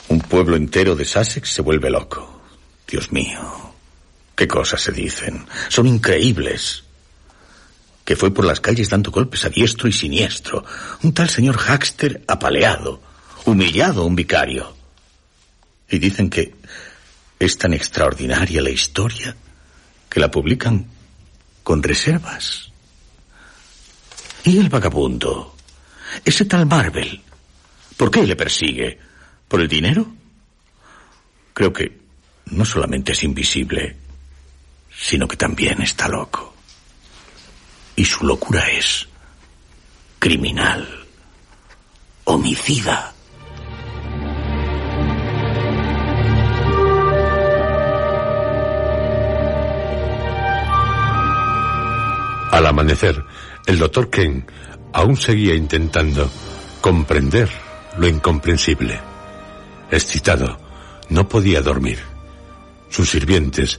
[0.07, 2.41] Un pueblo entero de Sussex se vuelve loco.
[2.87, 3.75] Dios mío.
[4.37, 5.45] ¿Qué cosas se dicen?
[5.69, 6.85] Son increíbles.
[8.05, 10.65] Que fue por las calles dando golpes a diestro y siniestro.
[11.03, 13.03] Un tal señor Haxter apaleado,
[13.45, 14.73] humillado a un vicario.
[15.91, 16.55] Y dicen que
[17.41, 19.35] es tan extraordinaria la historia
[20.09, 20.95] que la publican
[21.67, 22.71] con reservas.
[24.45, 25.57] ¿Y el vagabundo?
[26.25, 27.21] Ese tal Marvel.
[27.97, 28.97] ¿Por qué le persigue?
[29.49, 30.07] ¿Por el dinero?
[31.53, 32.03] Creo que
[32.53, 33.97] no solamente es invisible,
[34.97, 36.55] sino que también está loco.
[37.97, 39.09] Y su locura es
[40.21, 40.87] criminal,
[42.27, 43.13] homicida.
[52.57, 53.23] Al amanecer,
[53.67, 54.47] el doctor Ken
[54.95, 56.31] aún seguía intentando
[56.81, 57.51] comprender
[57.99, 58.99] lo incomprensible.
[59.91, 60.57] Excitado,
[61.11, 61.99] no podía dormir.
[62.89, 63.79] Sus sirvientes,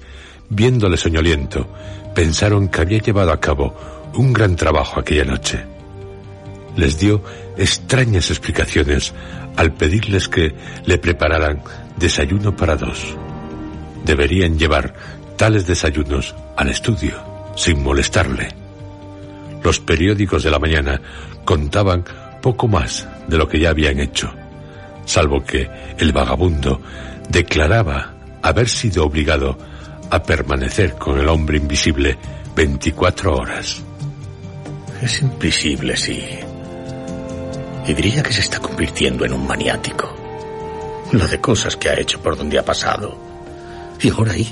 [0.50, 1.68] viéndole soñoliento,
[2.14, 3.76] pensaron que había llevado a cabo
[4.14, 5.66] un gran trabajo aquella noche.
[6.76, 7.24] Les dio
[7.58, 9.12] extrañas explicaciones
[9.56, 10.54] al pedirles que
[10.86, 11.64] le prepararan
[11.98, 13.18] desayuno para dos.
[14.06, 14.94] Deberían llevar
[15.36, 17.16] tales desayunos al estudio,
[17.56, 18.67] sin molestarle.
[19.68, 21.02] Los periódicos de la mañana
[21.44, 22.06] contaban
[22.42, 24.34] poco más de lo que ya habían hecho,
[25.04, 26.80] salvo que el vagabundo
[27.28, 29.58] declaraba haber sido obligado
[30.10, 32.18] a permanecer con el hombre invisible
[32.56, 33.84] 24 horas.
[35.02, 36.24] Es invisible, sí.
[37.86, 40.16] Y diría que se está convirtiendo en un maniático.
[41.12, 43.18] Lo de cosas que ha hecho por donde ha pasado.
[44.00, 44.48] Y ahora ahí,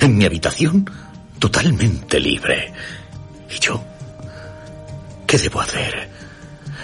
[0.00, 0.88] en mi habitación,
[1.40, 2.72] totalmente libre.
[3.52, 3.89] ¿Y yo?
[5.30, 6.10] ¿Qué debo hacer?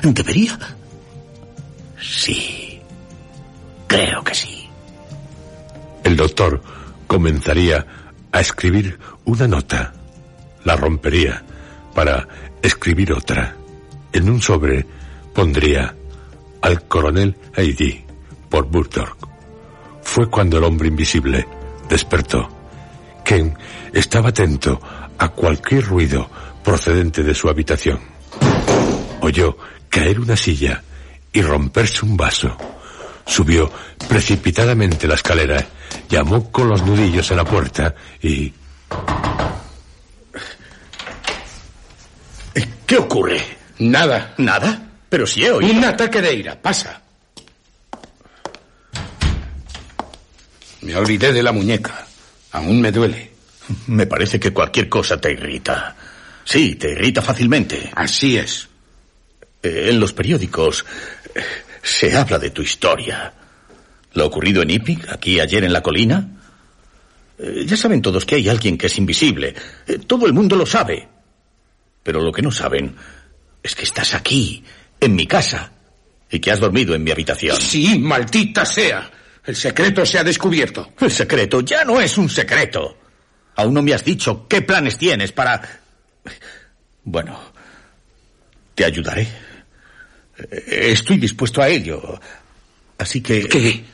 [0.04, 0.56] ¿Debería?
[2.00, 2.80] Sí.
[3.88, 4.68] Creo que sí.
[6.04, 6.62] El doctor
[7.08, 7.84] comenzaría
[8.30, 9.92] a escribir una nota.
[10.62, 11.42] La rompería
[11.92, 12.28] para
[12.62, 13.56] escribir otra.
[14.12, 14.86] En un sobre
[15.34, 15.96] pondría
[16.62, 18.04] al coronel Heidi
[18.48, 19.28] por Burdock.
[20.02, 21.48] Fue cuando el hombre invisible
[21.88, 22.48] despertó.
[23.24, 23.58] Ken
[23.92, 24.80] estaba atento
[25.18, 26.30] a cualquier ruido
[26.62, 28.14] procedente de su habitación.
[29.26, 29.58] Oyó
[29.90, 30.84] caer una silla
[31.32, 32.56] y romperse un vaso.
[33.26, 33.72] Subió
[34.08, 35.66] precipitadamente la escalera,
[36.08, 38.52] llamó con los nudillos en la puerta y...
[42.86, 43.42] ¿Qué ocurre?
[43.80, 44.32] Nada.
[44.38, 44.90] ¿Nada?
[45.08, 45.76] Pero si he oído...
[45.76, 46.62] Un ataque de ira.
[46.62, 47.02] Pasa.
[50.82, 52.06] Me olvidé de la muñeca.
[52.52, 53.32] Aún me duele.
[53.88, 55.96] Me parece que cualquier cosa te irrita.
[56.44, 57.90] Sí, te irrita fácilmente.
[57.92, 58.68] Así es.
[59.66, 60.84] Eh, en los periódicos
[61.82, 63.32] se habla de tu historia.
[64.12, 66.28] Lo ocurrido en Iping, aquí ayer en la colina.
[67.38, 69.54] Eh, ya saben todos que hay alguien que es invisible.
[69.86, 71.08] Eh, todo el mundo lo sabe.
[72.02, 72.94] Pero lo que no saben
[73.62, 74.62] es que estás aquí,
[75.00, 75.72] en mi casa,
[76.30, 77.60] y que has dormido en mi habitación.
[77.60, 79.10] Sí, maldita sea.
[79.44, 80.92] El secreto se ha descubierto.
[81.00, 82.96] El secreto ya no es un secreto.
[83.56, 85.60] Aún no me has dicho qué planes tienes para...
[87.02, 87.38] Bueno,
[88.74, 89.45] te ayudaré.
[90.38, 92.20] Eh, Estoy dispuesto a ello.
[92.98, 93.48] Así que...
[93.48, 93.84] ¿Qué?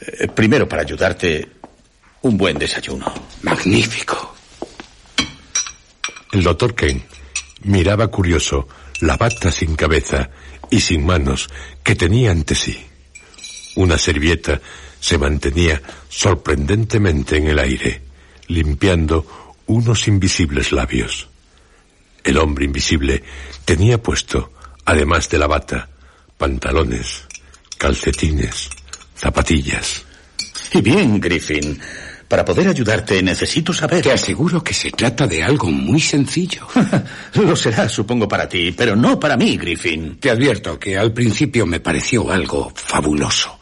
[0.00, 1.48] Eh, Primero, para ayudarte,
[2.22, 3.12] un buen desayuno.
[3.42, 4.34] Magnífico.
[6.32, 7.02] El doctor Ken
[7.62, 8.68] miraba curioso
[9.00, 10.30] la bata sin cabeza
[10.70, 11.48] y sin manos
[11.82, 12.78] que tenía ante sí.
[13.76, 14.60] Una servieta
[15.00, 18.02] se mantenía sorprendentemente en el aire,
[18.48, 21.28] limpiando unos invisibles labios.
[22.26, 23.22] El hombre invisible
[23.64, 24.52] tenía puesto,
[24.84, 25.88] además de la bata,
[26.36, 27.24] pantalones,
[27.78, 28.68] calcetines,
[29.14, 30.02] zapatillas.
[30.72, 31.80] Y bien, Griffin,
[32.26, 34.02] para poder ayudarte necesito saber...
[34.02, 36.66] Te aseguro que se trata de algo muy sencillo.
[37.34, 40.18] Lo será, supongo, para ti, pero no para mí, Griffin.
[40.18, 43.56] Te advierto que al principio me pareció algo fabuloso.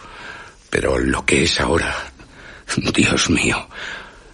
[0.71, 1.95] Pero lo que es ahora...
[2.95, 3.69] Dios mío.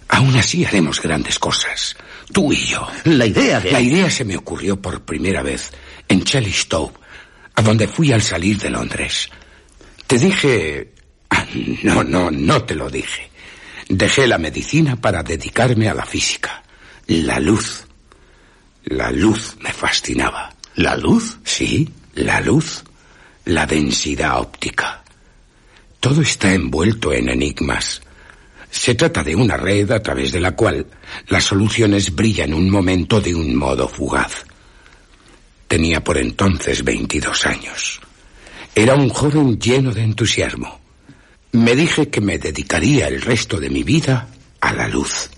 [0.07, 1.97] Aún así haremos grandes cosas.
[2.31, 2.87] Tú y yo.
[3.05, 3.71] La idea de...
[3.71, 5.71] La idea se me ocurrió por primera vez
[6.07, 6.93] en Chellistowe,
[7.55, 9.29] a donde fui al salir de Londres.
[10.07, 10.93] Te dije...
[11.29, 11.45] Ah,
[11.83, 13.29] No, no, no te lo dije.
[13.87, 16.63] Dejé la medicina para dedicarme a la física.
[17.07, 17.85] La luz.
[18.85, 20.53] La luz me fascinaba.
[20.75, 21.37] ¿La luz?
[21.43, 22.83] Sí, la luz.
[23.45, 25.03] La densidad óptica.
[25.99, 28.01] Todo está envuelto en enigmas.
[28.71, 30.87] Se trata de una red a través de la cual
[31.27, 34.45] las soluciones brillan un momento de un modo fugaz.
[35.67, 38.01] Tenía por entonces 22 años.
[38.73, 40.79] Era un joven lleno de entusiasmo.
[41.51, 44.29] Me dije que me dedicaría el resto de mi vida
[44.61, 45.29] a la luz.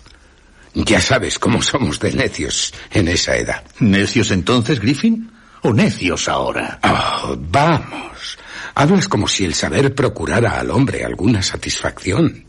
[0.76, 3.64] Ya sabes cómo somos de necios en esa edad.
[3.80, 5.32] ¿Necios entonces, Griffin?
[5.64, 6.80] ¿O necios ahora?
[6.84, 8.38] Oh, vamos.
[8.76, 12.46] Hablas como si el saber procurara al hombre alguna satisfacción.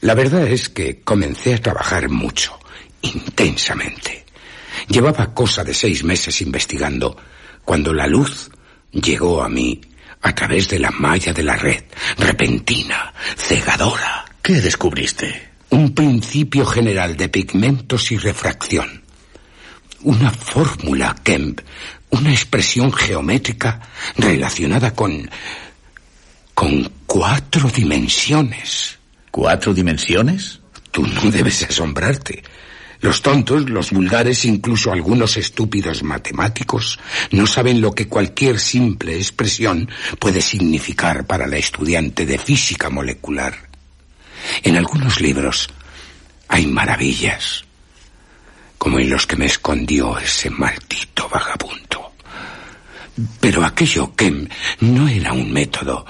[0.00, 2.58] La verdad es que comencé a trabajar mucho,
[3.02, 4.24] intensamente.
[4.88, 7.16] Llevaba cosa de seis meses investigando
[7.64, 8.50] cuando la luz
[8.90, 9.80] llegó a mí
[10.22, 11.84] a través de la malla de la red,
[12.18, 14.24] repentina, cegadora.
[14.40, 15.50] ¿Qué descubriste?
[15.70, 19.02] Un principio general de pigmentos y refracción.
[20.02, 21.60] Una fórmula Kemp,
[22.10, 23.80] una expresión geométrica
[24.16, 25.30] relacionada con...
[26.54, 28.98] con cuatro dimensiones.
[29.32, 30.60] ¿Cuatro dimensiones?
[30.90, 32.42] Tú no debes asombrarte.
[33.00, 39.88] Los tontos, los vulgares, incluso algunos estúpidos matemáticos, no saben lo que cualquier simple expresión
[40.18, 43.54] puede significar para la estudiante de física molecular.
[44.62, 45.70] En algunos libros
[46.48, 47.64] hay maravillas,
[48.76, 52.12] como en los que me escondió ese maldito vagabundo.
[53.40, 54.46] Pero aquello que
[54.80, 56.04] no era un método,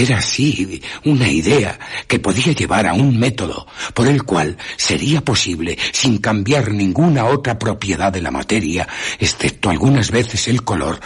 [0.00, 5.78] era así una idea que podía llevar a un método por el cual sería posible,
[5.92, 8.88] sin cambiar ninguna otra propiedad de la materia,
[9.18, 11.00] excepto algunas veces el color,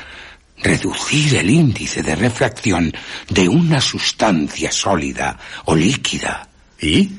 [0.62, 2.92] reducir el índice de refracción
[3.28, 6.48] de una sustancia sólida o líquida.
[6.80, 7.10] ¿Y?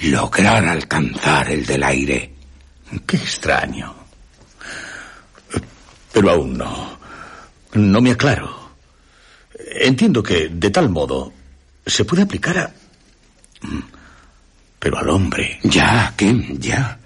[0.00, 2.34] Lograr alcanzar el del aire.
[3.06, 3.94] Qué extraño.
[6.12, 6.98] Pero aún no.
[7.74, 8.59] No me aclaro.
[9.72, 11.32] Entiendo que, de tal modo,
[11.86, 12.74] se puede aplicar a...
[14.78, 15.58] Pero al hombre.
[15.62, 16.98] Ya, Ken, ya.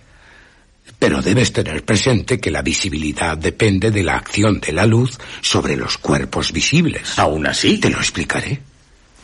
[0.98, 5.76] Pero debes tener presente que la visibilidad depende de la acción de la luz sobre
[5.76, 7.18] los cuerpos visibles.
[7.18, 7.78] ¿Aún así?
[7.78, 8.60] Te lo explicaré.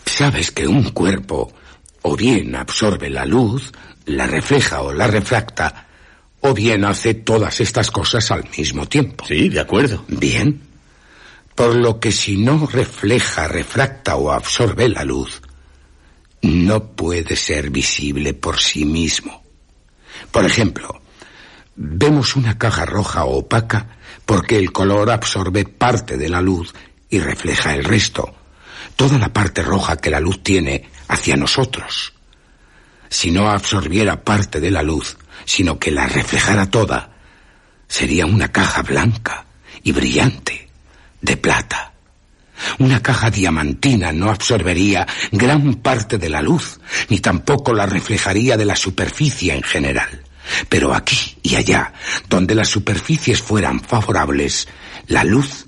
[0.05, 1.53] Sabes que un cuerpo
[2.03, 3.73] o bien absorbe la luz,
[4.07, 5.87] la refleja o la refracta,
[6.41, 9.25] o bien hace todas estas cosas al mismo tiempo.
[9.27, 10.05] Sí, de acuerdo.
[10.09, 10.70] Bien.
[11.61, 15.43] Por lo que si no refleja, refracta o absorbe la luz,
[16.41, 19.45] no puede ser visible por sí mismo.
[20.33, 21.03] Por ejemplo,
[21.77, 26.73] vemos una caja roja opaca porque el color absorbe parte de la luz
[27.11, 28.35] y refleja el resto,
[28.97, 32.15] toda la parte roja que la luz tiene hacia nosotros.
[33.11, 37.19] Si no absorbiera parte de la luz, sino que la reflejara toda,
[37.87, 39.45] sería una caja blanca
[39.83, 40.70] y brillante
[41.21, 41.93] de plata.
[42.79, 48.67] Una caja diamantina no absorbería gran parte de la luz, ni tampoco la reflejaría de
[48.67, 50.23] la superficie en general.
[50.69, 51.93] Pero aquí y allá,
[52.29, 54.69] donde las superficies fueran favorables,
[55.07, 55.67] la luz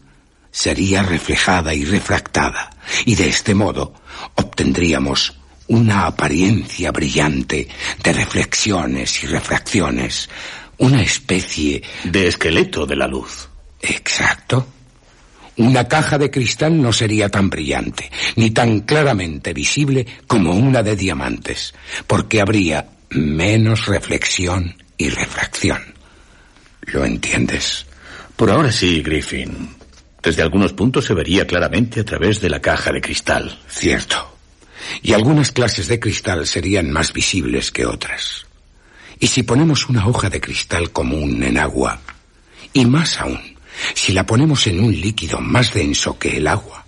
[0.50, 2.70] sería reflejada y refractada,
[3.06, 3.94] y de este modo
[4.34, 5.38] obtendríamos
[5.68, 7.68] una apariencia brillante
[8.02, 10.28] de reflexiones y refracciones,
[10.78, 13.48] una especie de esqueleto de la luz.
[13.80, 14.66] Exacto.
[15.62, 20.96] Una caja de cristal no sería tan brillante, ni tan claramente visible como una de
[20.96, 21.72] diamantes,
[22.08, 25.80] porque habría menos reflexión y refracción.
[26.80, 27.86] ¿Lo entiendes?
[28.34, 29.76] Por ahora sí, Griffin.
[30.20, 33.56] Desde algunos puntos se vería claramente a través de la caja de cristal.
[33.68, 34.36] Cierto.
[35.00, 38.46] Y algunas clases de cristal serían más visibles que otras.
[39.20, 42.00] Y si ponemos una hoja de cristal común en agua,
[42.72, 43.51] y más aún,
[43.94, 46.84] si la ponemos en un líquido más denso que el agua,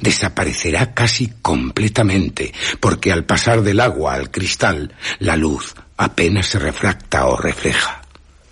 [0.00, 7.26] desaparecerá casi completamente, porque al pasar del agua al cristal, la luz apenas se refracta
[7.26, 8.02] o refleja.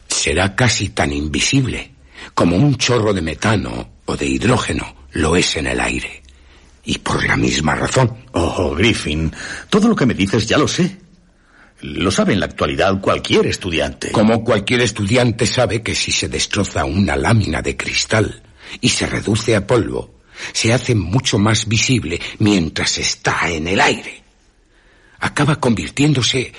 [0.09, 1.93] Será casi tan invisible
[2.35, 6.23] como un chorro de metano o de hidrógeno lo es en el aire.
[6.85, 8.17] Y por la misma razón.
[8.33, 9.33] Oh, Griffin,
[9.69, 10.97] todo lo que me dices ya lo sé.
[11.83, 14.13] Lo sabe en la actualidad cualquier estudiante.
[14.13, 18.43] Como cualquier estudiante sabe que si se destroza una lámina de cristal
[18.81, 20.21] y se reduce a polvo,
[20.53, 24.23] se hace mucho más visible mientras está en el aire.
[25.21, 26.53] Acaba convirtiéndose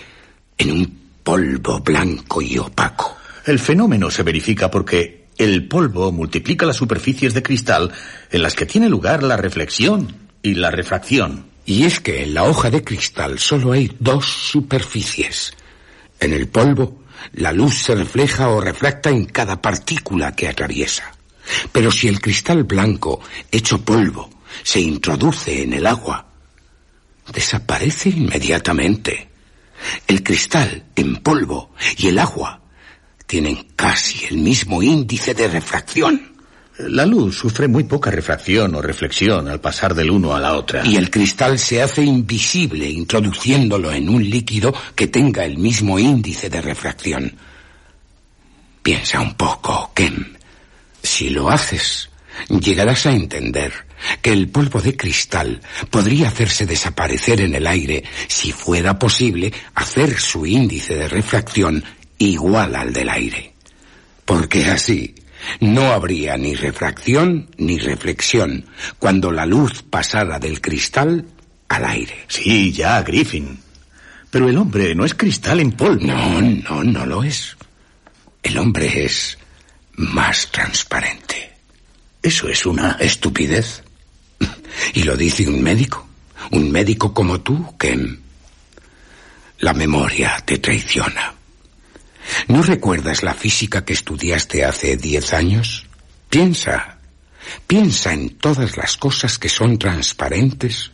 [0.57, 3.17] en un polvo blanco y opaco.
[3.45, 7.91] El fenómeno se verifica porque el polvo multiplica las superficies de cristal
[8.29, 11.50] en las que tiene lugar la reflexión y la refracción.
[11.65, 15.53] Y es que en la hoja de cristal solo hay dos superficies.
[16.19, 17.03] En el polvo,
[17.33, 21.11] la luz se refleja o refracta en cada partícula que atraviesa.
[21.71, 24.29] Pero si el cristal blanco, hecho polvo,
[24.63, 26.27] se introduce en el agua,
[27.31, 29.29] desaparece inmediatamente.
[30.07, 32.61] El cristal en polvo y el agua
[33.25, 36.30] tienen casi el mismo índice de refracción.
[36.89, 40.85] La luz sufre muy poca refracción o reflexión al pasar del uno a la otra.
[40.85, 46.49] Y el cristal se hace invisible introduciéndolo en un líquido que tenga el mismo índice
[46.49, 47.35] de refracción.
[48.81, 50.37] Piensa un poco, Ken.
[51.03, 52.09] Si lo haces,
[52.49, 53.71] llegarás a entender
[54.21, 60.19] que el polvo de cristal podría hacerse desaparecer en el aire si fuera posible hacer
[60.19, 61.83] su índice de refracción
[62.17, 63.53] igual al del aire.
[64.25, 65.15] Porque así
[65.59, 68.65] No habría ni refracción ni reflexión
[68.99, 71.25] cuando la luz pasara del cristal
[71.67, 72.25] al aire.
[72.27, 73.59] Sí, ya, Griffin.
[74.29, 76.05] Pero el hombre no es cristal en polvo.
[76.05, 77.57] No, no, no lo es.
[78.41, 79.37] El hombre es
[79.93, 81.53] más transparente.
[82.21, 83.83] Eso es una estupidez.
[84.93, 86.07] Y lo dice un médico.
[86.51, 88.17] Un médico como tú, que
[89.59, 91.33] la memoria te traiciona.
[92.47, 95.85] ¿No recuerdas la física que estudiaste hace diez años?
[96.29, 96.99] Piensa,
[97.67, 100.91] piensa en todas las cosas que son transparentes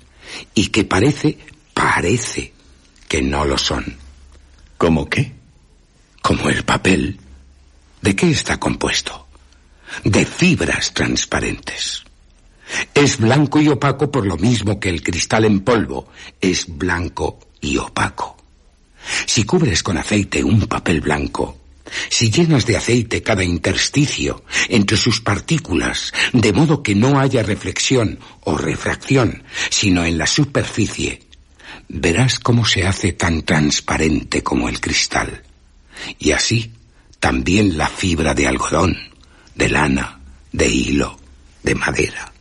[0.53, 1.37] y que parece,
[1.73, 2.53] parece
[3.07, 3.97] que no lo son.
[4.77, 5.33] ¿Cómo qué?
[6.21, 7.19] Como el papel.
[8.01, 9.27] ¿De qué está compuesto?
[10.03, 12.03] De fibras transparentes.
[12.93, 16.09] Es blanco y opaco por lo mismo que el cristal en polvo
[16.41, 18.36] es blanco y opaco.
[19.25, 21.57] Si cubres con aceite un papel blanco,
[22.09, 28.19] si llenas de aceite cada intersticio entre sus partículas, de modo que no haya reflexión
[28.41, 31.21] o refracción, sino en la superficie,
[31.87, 35.43] verás cómo se hace tan transparente como el cristal.
[36.19, 36.71] Y así
[37.19, 38.97] también la fibra de algodón,
[39.55, 40.19] de lana,
[40.51, 41.19] de hilo,
[41.63, 42.31] de madera.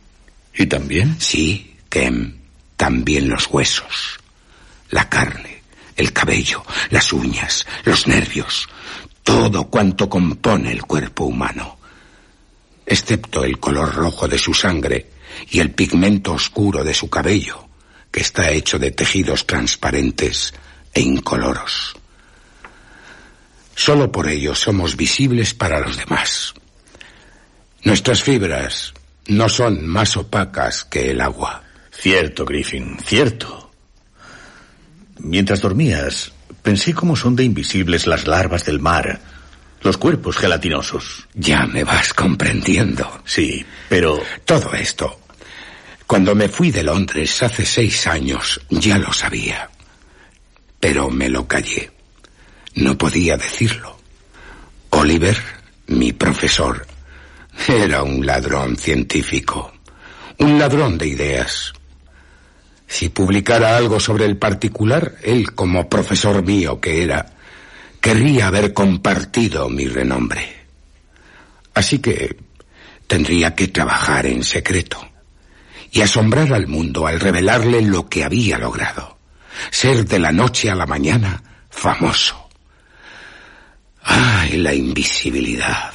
[0.53, 1.17] ¿Y también?
[1.19, 2.37] Sí, Kem,
[2.75, 4.19] también los huesos,
[4.89, 5.56] la carne,
[5.97, 8.69] el cabello, las uñas, los nervios,
[9.23, 11.77] todo cuanto compone el cuerpo humano,
[12.85, 15.09] excepto el color rojo de su sangre
[15.49, 17.67] y el pigmento oscuro de su cabello,
[18.11, 20.53] que está hecho de tejidos transparentes
[20.93, 21.95] e incoloros.
[23.75, 26.53] Solo por ello somos visibles para los demás.
[27.83, 28.93] Nuestras fibras
[29.27, 31.63] no son más opacas que el agua.
[31.91, 33.66] Cierto, Griffin, cierto.
[35.19, 39.19] Mientras dormías, pensé cómo son de invisibles las larvas del mar,
[39.81, 41.27] los cuerpos gelatinosos.
[41.33, 43.21] Ya me vas comprendiendo.
[43.25, 44.21] Sí, pero...
[44.45, 45.19] Todo esto.
[46.05, 49.69] Cuando me fui de Londres hace seis años, ya lo sabía.
[50.79, 51.91] Pero me lo callé.
[52.75, 53.97] No podía decirlo.
[54.91, 55.37] Oliver,
[55.87, 56.85] mi profesor,
[57.67, 59.73] era un ladrón científico.
[60.39, 61.73] Un ladrón de ideas.
[62.87, 67.33] Si publicara algo sobre el particular, él, como profesor mío que era,
[67.99, 70.65] querría haber compartido mi renombre.
[71.73, 72.37] Así que
[73.05, 75.05] tendría que trabajar en secreto
[75.91, 79.17] y asombrar al mundo al revelarle lo que había logrado.
[79.69, 82.49] Ser de la noche a la mañana famoso.
[84.03, 85.93] ¡Ay, la invisibilidad!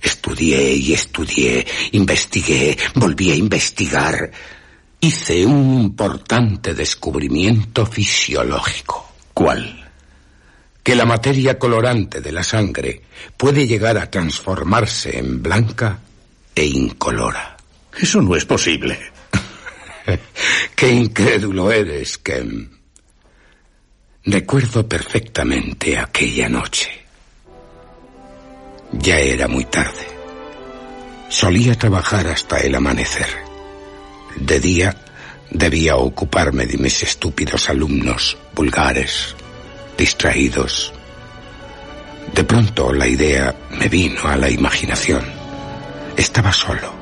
[0.00, 4.32] Estudié y estudié, investigué, volví a investigar
[5.04, 9.12] hice un importante descubrimiento fisiológico.
[9.34, 9.90] ¿Cuál?
[10.80, 13.02] Que la materia colorante de la sangre
[13.36, 15.98] puede llegar a transformarse en blanca
[16.54, 17.56] e incolora.
[18.00, 18.96] Eso no es posible.
[20.76, 22.70] Qué incrédulo eres, Kem.
[24.24, 26.90] Recuerdo perfectamente aquella noche.
[28.92, 30.06] Ya era muy tarde.
[31.28, 33.51] Solía trabajar hasta el amanecer.
[34.36, 34.96] De día
[35.50, 39.34] debía ocuparme de mis estúpidos alumnos, vulgares,
[39.96, 40.92] distraídos.
[42.34, 45.24] De pronto la idea me vino a la imaginación.
[46.16, 46.94] Estaba solo,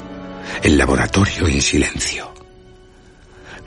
[0.63, 2.33] el laboratorio en silencio.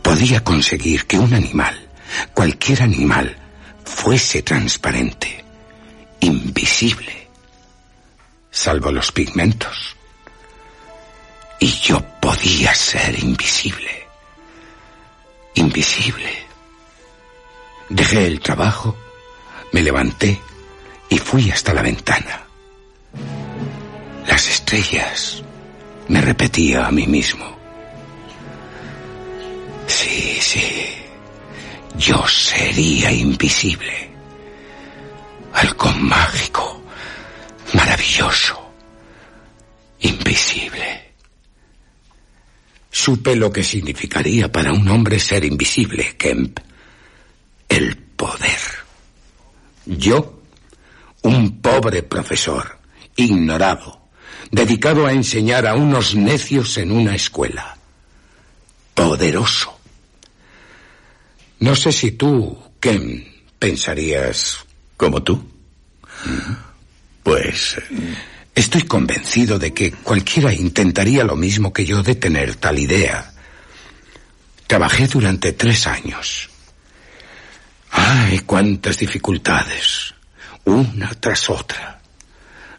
[0.01, 1.89] Podía conseguir que un animal,
[2.33, 3.37] cualquier animal,
[3.85, 5.43] fuese transparente,
[6.19, 7.27] invisible,
[8.51, 9.95] salvo los pigmentos
[11.59, 12.03] y yo
[12.33, 14.07] podía ser invisible.
[15.53, 16.33] Invisible.
[17.89, 18.95] Dejé el trabajo,
[19.71, 20.41] me levanté
[21.09, 22.43] y fui hasta la ventana.
[24.25, 25.43] Las estrellas,
[26.07, 27.55] me repetía a mí mismo.
[29.85, 30.87] Sí, sí,
[31.97, 34.09] yo sería invisible.
[35.53, 36.81] Algo mágico,
[37.73, 38.59] maravilloso,
[39.99, 41.02] invisible.
[42.95, 46.59] Supe lo que significaría para un hombre ser invisible, Kemp.
[47.67, 48.59] El poder.
[49.87, 50.43] Yo,
[51.23, 52.77] un pobre profesor,
[53.15, 54.09] ignorado,
[54.51, 57.75] dedicado a enseñar a unos necios en una escuela.
[58.93, 59.75] Poderoso.
[61.61, 63.25] No sé si tú, Kemp,
[63.57, 64.59] pensarías...
[64.97, 65.43] ¿Como tú?
[67.23, 67.75] Pues...
[67.79, 68.15] Eh,
[68.55, 73.33] Estoy convencido de que cualquiera intentaría lo mismo que yo de tener tal idea.
[74.67, 76.49] Trabajé durante tres años.
[77.91, 80.13] ¡Ay, cuántas dificultades!
[80.65, 81.99] Una tras otra.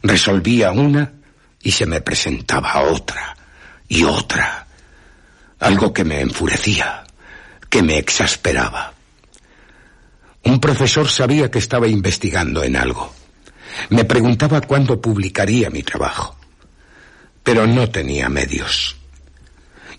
[0.02, 1.12] Resolvía una
[1.60, 3.36] y se me presentaba otra
[3.88, 4.66] y otra.
[5.58, 7.04] Algo que me enfurecía,
[7.68, 8.94] que me exasperaba.
[10.44, 13.23] Un profesor sabía que estaba investigando en algo.
[13.90, 16.36] Me preguntaba cuándo publicaría mi trabajo.
[17.42, 18.96] Pero no tenía medios.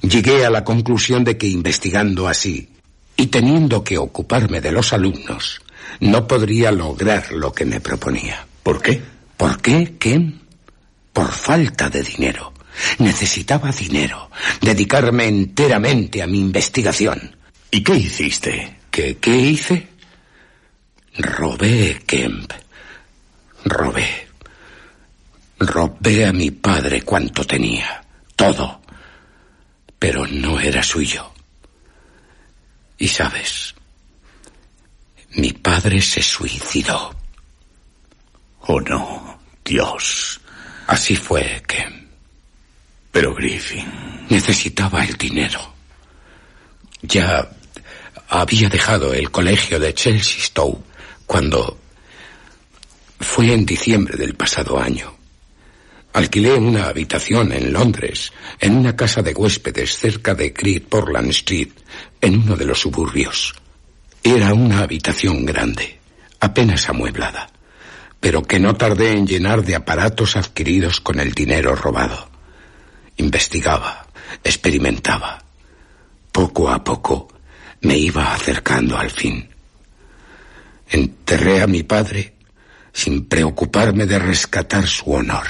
[0.02, 2.70] Llegué a la conclusión de que investigando así
[3.18, 5.62] y teniendo que ocuparme de los alumnos,
[6.00, 8.46] no podría lograr lo que me proponía.
[8.64, 9.02] ¿Por qué?
[9.38, 10.42] ¿Por qué, Ken?
[11.14, 12.54] Por falta de dinero.
[13.00, 14.30] Necesitaba dinero,
[14.62, 17.36] dedicarme enteramente a mi investigación.
[17.72, 18.78] ¿Y qué hiciste?
[18.92, 19.88] ¿Qué, qué hice?
[21.18, 22.52] Robé, Kemp.
[23.66, 24.28] Robé.
[25.60, 28.04] Robé a mi padre cuanto tenía.
[28.36, 28.82] Todo.
[30.00, 31.32] Pero no era suyo.
[32.98, 33.76] Y sabes,
[35.32, 37.14] mi padre se suicidó.
[38.62, 39.40] Oh, no.
[39.64, 40.40] Dios.
[40.88, 42.06] Así fue, Kemp.
[43.12, 44.26] Pero Griffin.
[44.30, 45.74] Necesitaba el dinero.
[47.02, 47.50] Ya
[48.30, 50.84] había dejado el colegio de Chelsea Stowe
[51.26, 51.80] cuando
[53.20, 55.16] fue en diciembre del pasado año.
[56.14, 61.72] Alquilé una habitación en Londres, en una casa de huéspedes cerca de Great Portland Street,
[62.22, 63.54] en uno de los suburbios.
[64.24, 66.00] Era una habitación grande,
[66.40, 67.50] apenas amueblada,
[68.20, 72.30] pero que no tardé en llenar de aparatos adquiridos con el dinero robado.
[73.18, 74.08] Investigaba,
[74.44, 75.44] experimentaba.
[76.32, 77.28] Poco a poco
[77.82, 79.50] me iba acercando al fin.
[80.90, 82.35] Enterré a mi padre
[82.96, 85.46] sin preocuparme de rescatar su honor,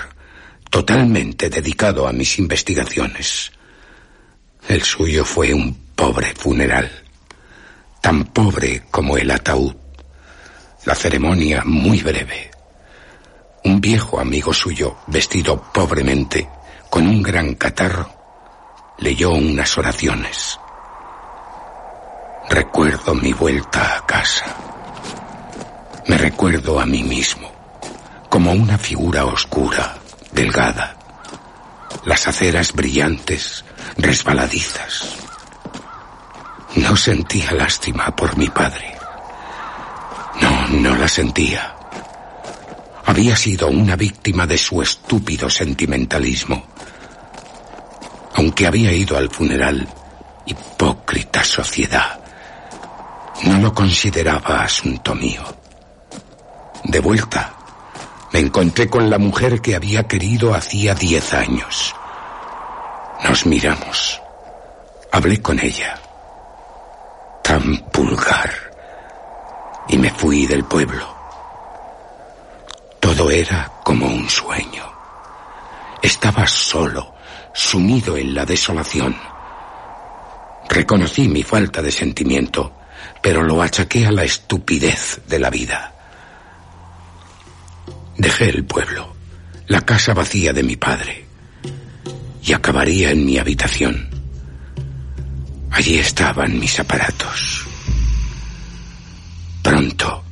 [0.72, 3.52] totalmente dedicado a mis investigaciones.
[4.68, 6.92] El suyo fue un pobre funeral,
[8.02, 9.76] tan pobre como el ataúd.
[10.86, 12.50] La ceremonia muy breve.
[13.64, 16.50] Un viejo amigo suyo, vestido pobremente,
[16.90, 18.10] con un gran catarro,
[18.98, 20.60] leyó unas oraciones.
[22.50, 24.65] Recuerdo mi vuelta a casa.
[26.08, 27.52] Me recuerdo a mí mismo,
[28.30, 29.98] como una figura oscura,
[30.32, 30.96] delgada.
[32.06, 33.66] Las aceras brillantes,
[33.98, 35.16] resbaladizas.
[36.76, 38.96] No sentía lástima por mi padre.
[40.42, 41.76] No, no la sentía.
[43.06, 46.68] Había sido una víctima de su estúpido sentimentalismo.
[48.36, 49.88] Aunque había ido al funeral,
[50.46, 52.20] hipócrita sociedad,
[53.44, 55.65] no lo consideraba asunto mío.
[56.86, 57.52] De vuelta,
[58.32, 61.96] me encontré con la mujer que había querido hacía diez años.
[63.24, 64.22] Nos miramos.
[65.12, 66.00] Hablé con ella.
[67.44, 68.52] Tan pulgar.
[69.88, 71.08] Y me fui del pueblo.
[73.00, 74.84] Todo era como un sueño.
[76.04, 77.16] Estaba solo,
[77.52, 79.16] sumido en la desolación.
[80.70, 82.74] Reconocí mi falta de sentimiento,
[83.22, 85.95] pero lo achaqué a la estupidez de la vida.
[88.18, 89.14] Dejé el pueblo,
[89.68, 91.26] la casa vacía de mi padre,
[92.42, 94.10] y acabaría en mi habitación.
[95.72, 97.66] Allí estaban mis aparatos.
[99.62, 100.24] Pronto,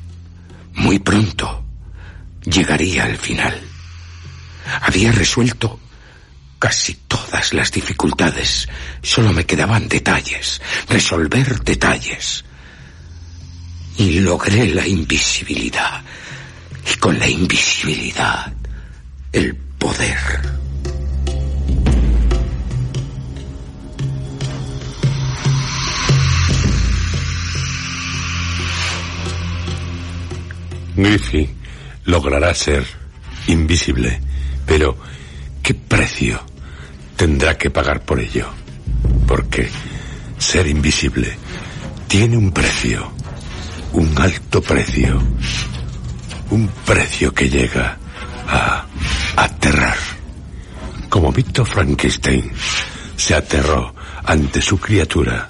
[0.76, 1.66] muy pronto,
[2.46, 3.60] llegaría al final.
[4.82, 5.80] Había resuelto
[6.60, 8.70] casi todas las dificultades.
[9.02, 12.46] Solo me quedaban detalles, resolver detalles.
[13.98, 16.02] Y logré la invisibilidad
[16.92, 18.54] y con la invisibilidad
[19.32, 20.18] el poder.
[30.96, 31.50] Griffith
[32.06, 32.86] logrará ser
[33.48, 34.20] invisible,
[34.66, 34.96] pero
[35.62, 36.40] ¿qué precio
[37.16, 38.48] tendrá que pagar por ello?
[39.28, 39.68] Porque
[40.38, 41.36] ser invisible
[42.08, 43.12] tiene un precio,
[43.94, 45.22] un alto precio,
[46.54, 47.98] un precio que llega
[48.48, 48.86] a
[49.38, 49.98] aterrar.
[51.10, 52.52] Como Víctor Frankenstein
[53.16, 55.50] se aterró ante su criatura,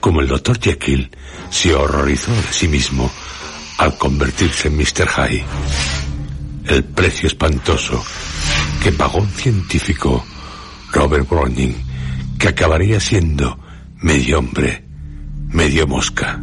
[0.00, 1.08] como el doctor Jekyll
[1.50, 3.10] se horrorizó de sí mismo
[3.78, 5.08] al convertirse en Mr.
[5.08, 5.44] Hyde.
[6.66, 8.04] El precio espantoso
[8.82, 10.24] que pagó un científico,
[10.92, 11.74] Robert Browning,
[12.38, 13.58] que acabaría siendo
[14.00, 14.84] medio hombre,
[15.50, 16.40] medio mosca.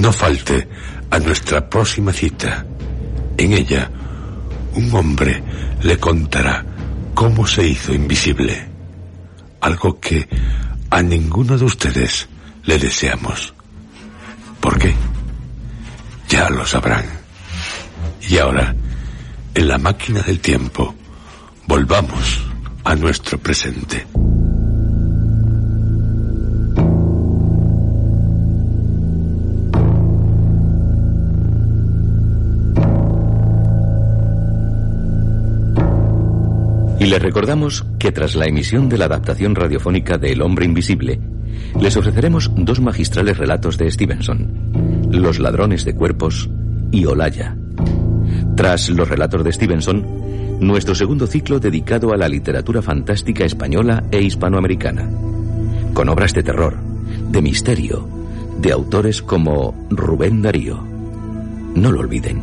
[0.00, 0.66] No falte
[1.10, 2.64] a nuestra próxima cita.
[3.36, 3.90] En ella,
[4.74, 5.42] un hombre
[5.82, 6.64] le contará
[7.14, 8.66] cómo se hizo invisible.
[9.60, 10.26] Algo que
[10.88, 12.28] a ninguno de ustedes
[12.64, 13.52] le deseamos.
[14.60, 14.94] ¿Por qué?
[16.28, 17.04] Ya lo sabrán.
[18.26, 18.74] Y ahora,
[19.54, 20.94] en la máquina del tiempo,
[21.66, 22.42] volvamos
[22.84, 24.06] a nuestro presente.
[37.00, 41.18] Y les recordamos que tras la emisión de la adaptación radiofónica de El hombre invisible,
[41.80, 46.50] les ofreceremos dos magistrales relatos de Stevenson, Los ladrones de cuerpos
[46.92, 47.56] y Olaya.
[48.54, 50.04] Tras los relatos de Stevenson,
[50.60, 55.08] nuestro segundo ciclo dedicado a la literatura fantástica española e hispanoamericana,
[55.94, 56.76] con obras de terror,
[57.30, 58.06] de misterio,
[58.60, 60.84] de autores como Rubén Darío.
[61.74, 62.42] No lo olviden,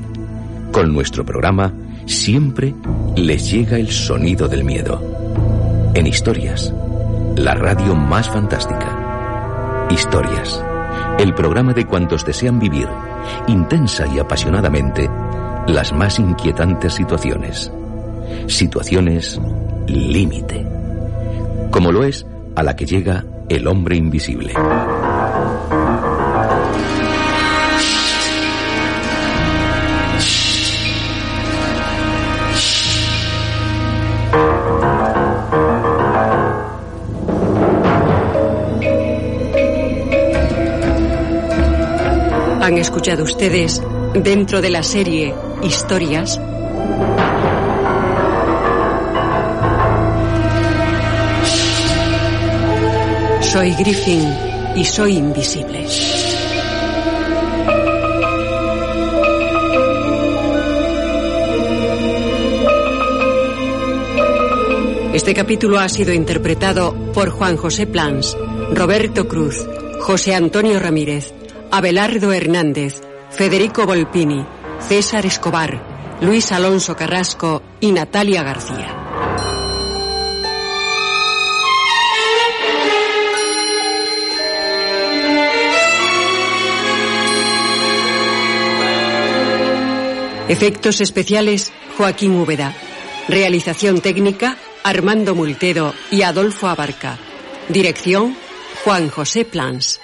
[0.71, 1.71] con nuestro programa
[2.07, 2.73] siempre
[3.15, 5.91] les llega el sonido del miedo.
[5.93, 6.73] En Historias,
[7.35, 9.87] la radio más fantástica.
[9.89, 10.63] Historias,
[11.19, 12.87] el programa de cuantos desean vivir,
[13.47, 15.09] intensa y apasionadamente,
[15.67, 17.71] las más inquietantes situaciones.
[18.47, 19.39] Situaciones
[19.87, 20.65] límite.
[21.71, 24.53] Como lo es a la que llega el hombre invisible.
[42.67, 43.81] Han escuchado ustedes,
[44.13, 46.37] dentro de la serie Historias,
[53.39, 54.21] Soy Griffin
[54.75, 55.85] y soy invisible.
[65.13, 68.35] Este capítulo ha sido interpretado por Juan José Plans,
[68.73, 69.65] Roberto Cruz,
[70.01, 71.36] José Antonio Ramírez,
[71.77, 74.43] Abelardo Hernández, Federico Volpini,
[74.79, 78.95] César Escobar, Luis Alonso Carrasco y Natalia García.
[90.49, 92.73] Efectos especiales Joaquín Úbeda.
[93.27, 97.19] Realización técnica Armando Multedo y Adolfo Abarca.
[97.69, 98.35] Dirección
[98.83, 99.99] Juan José Plans.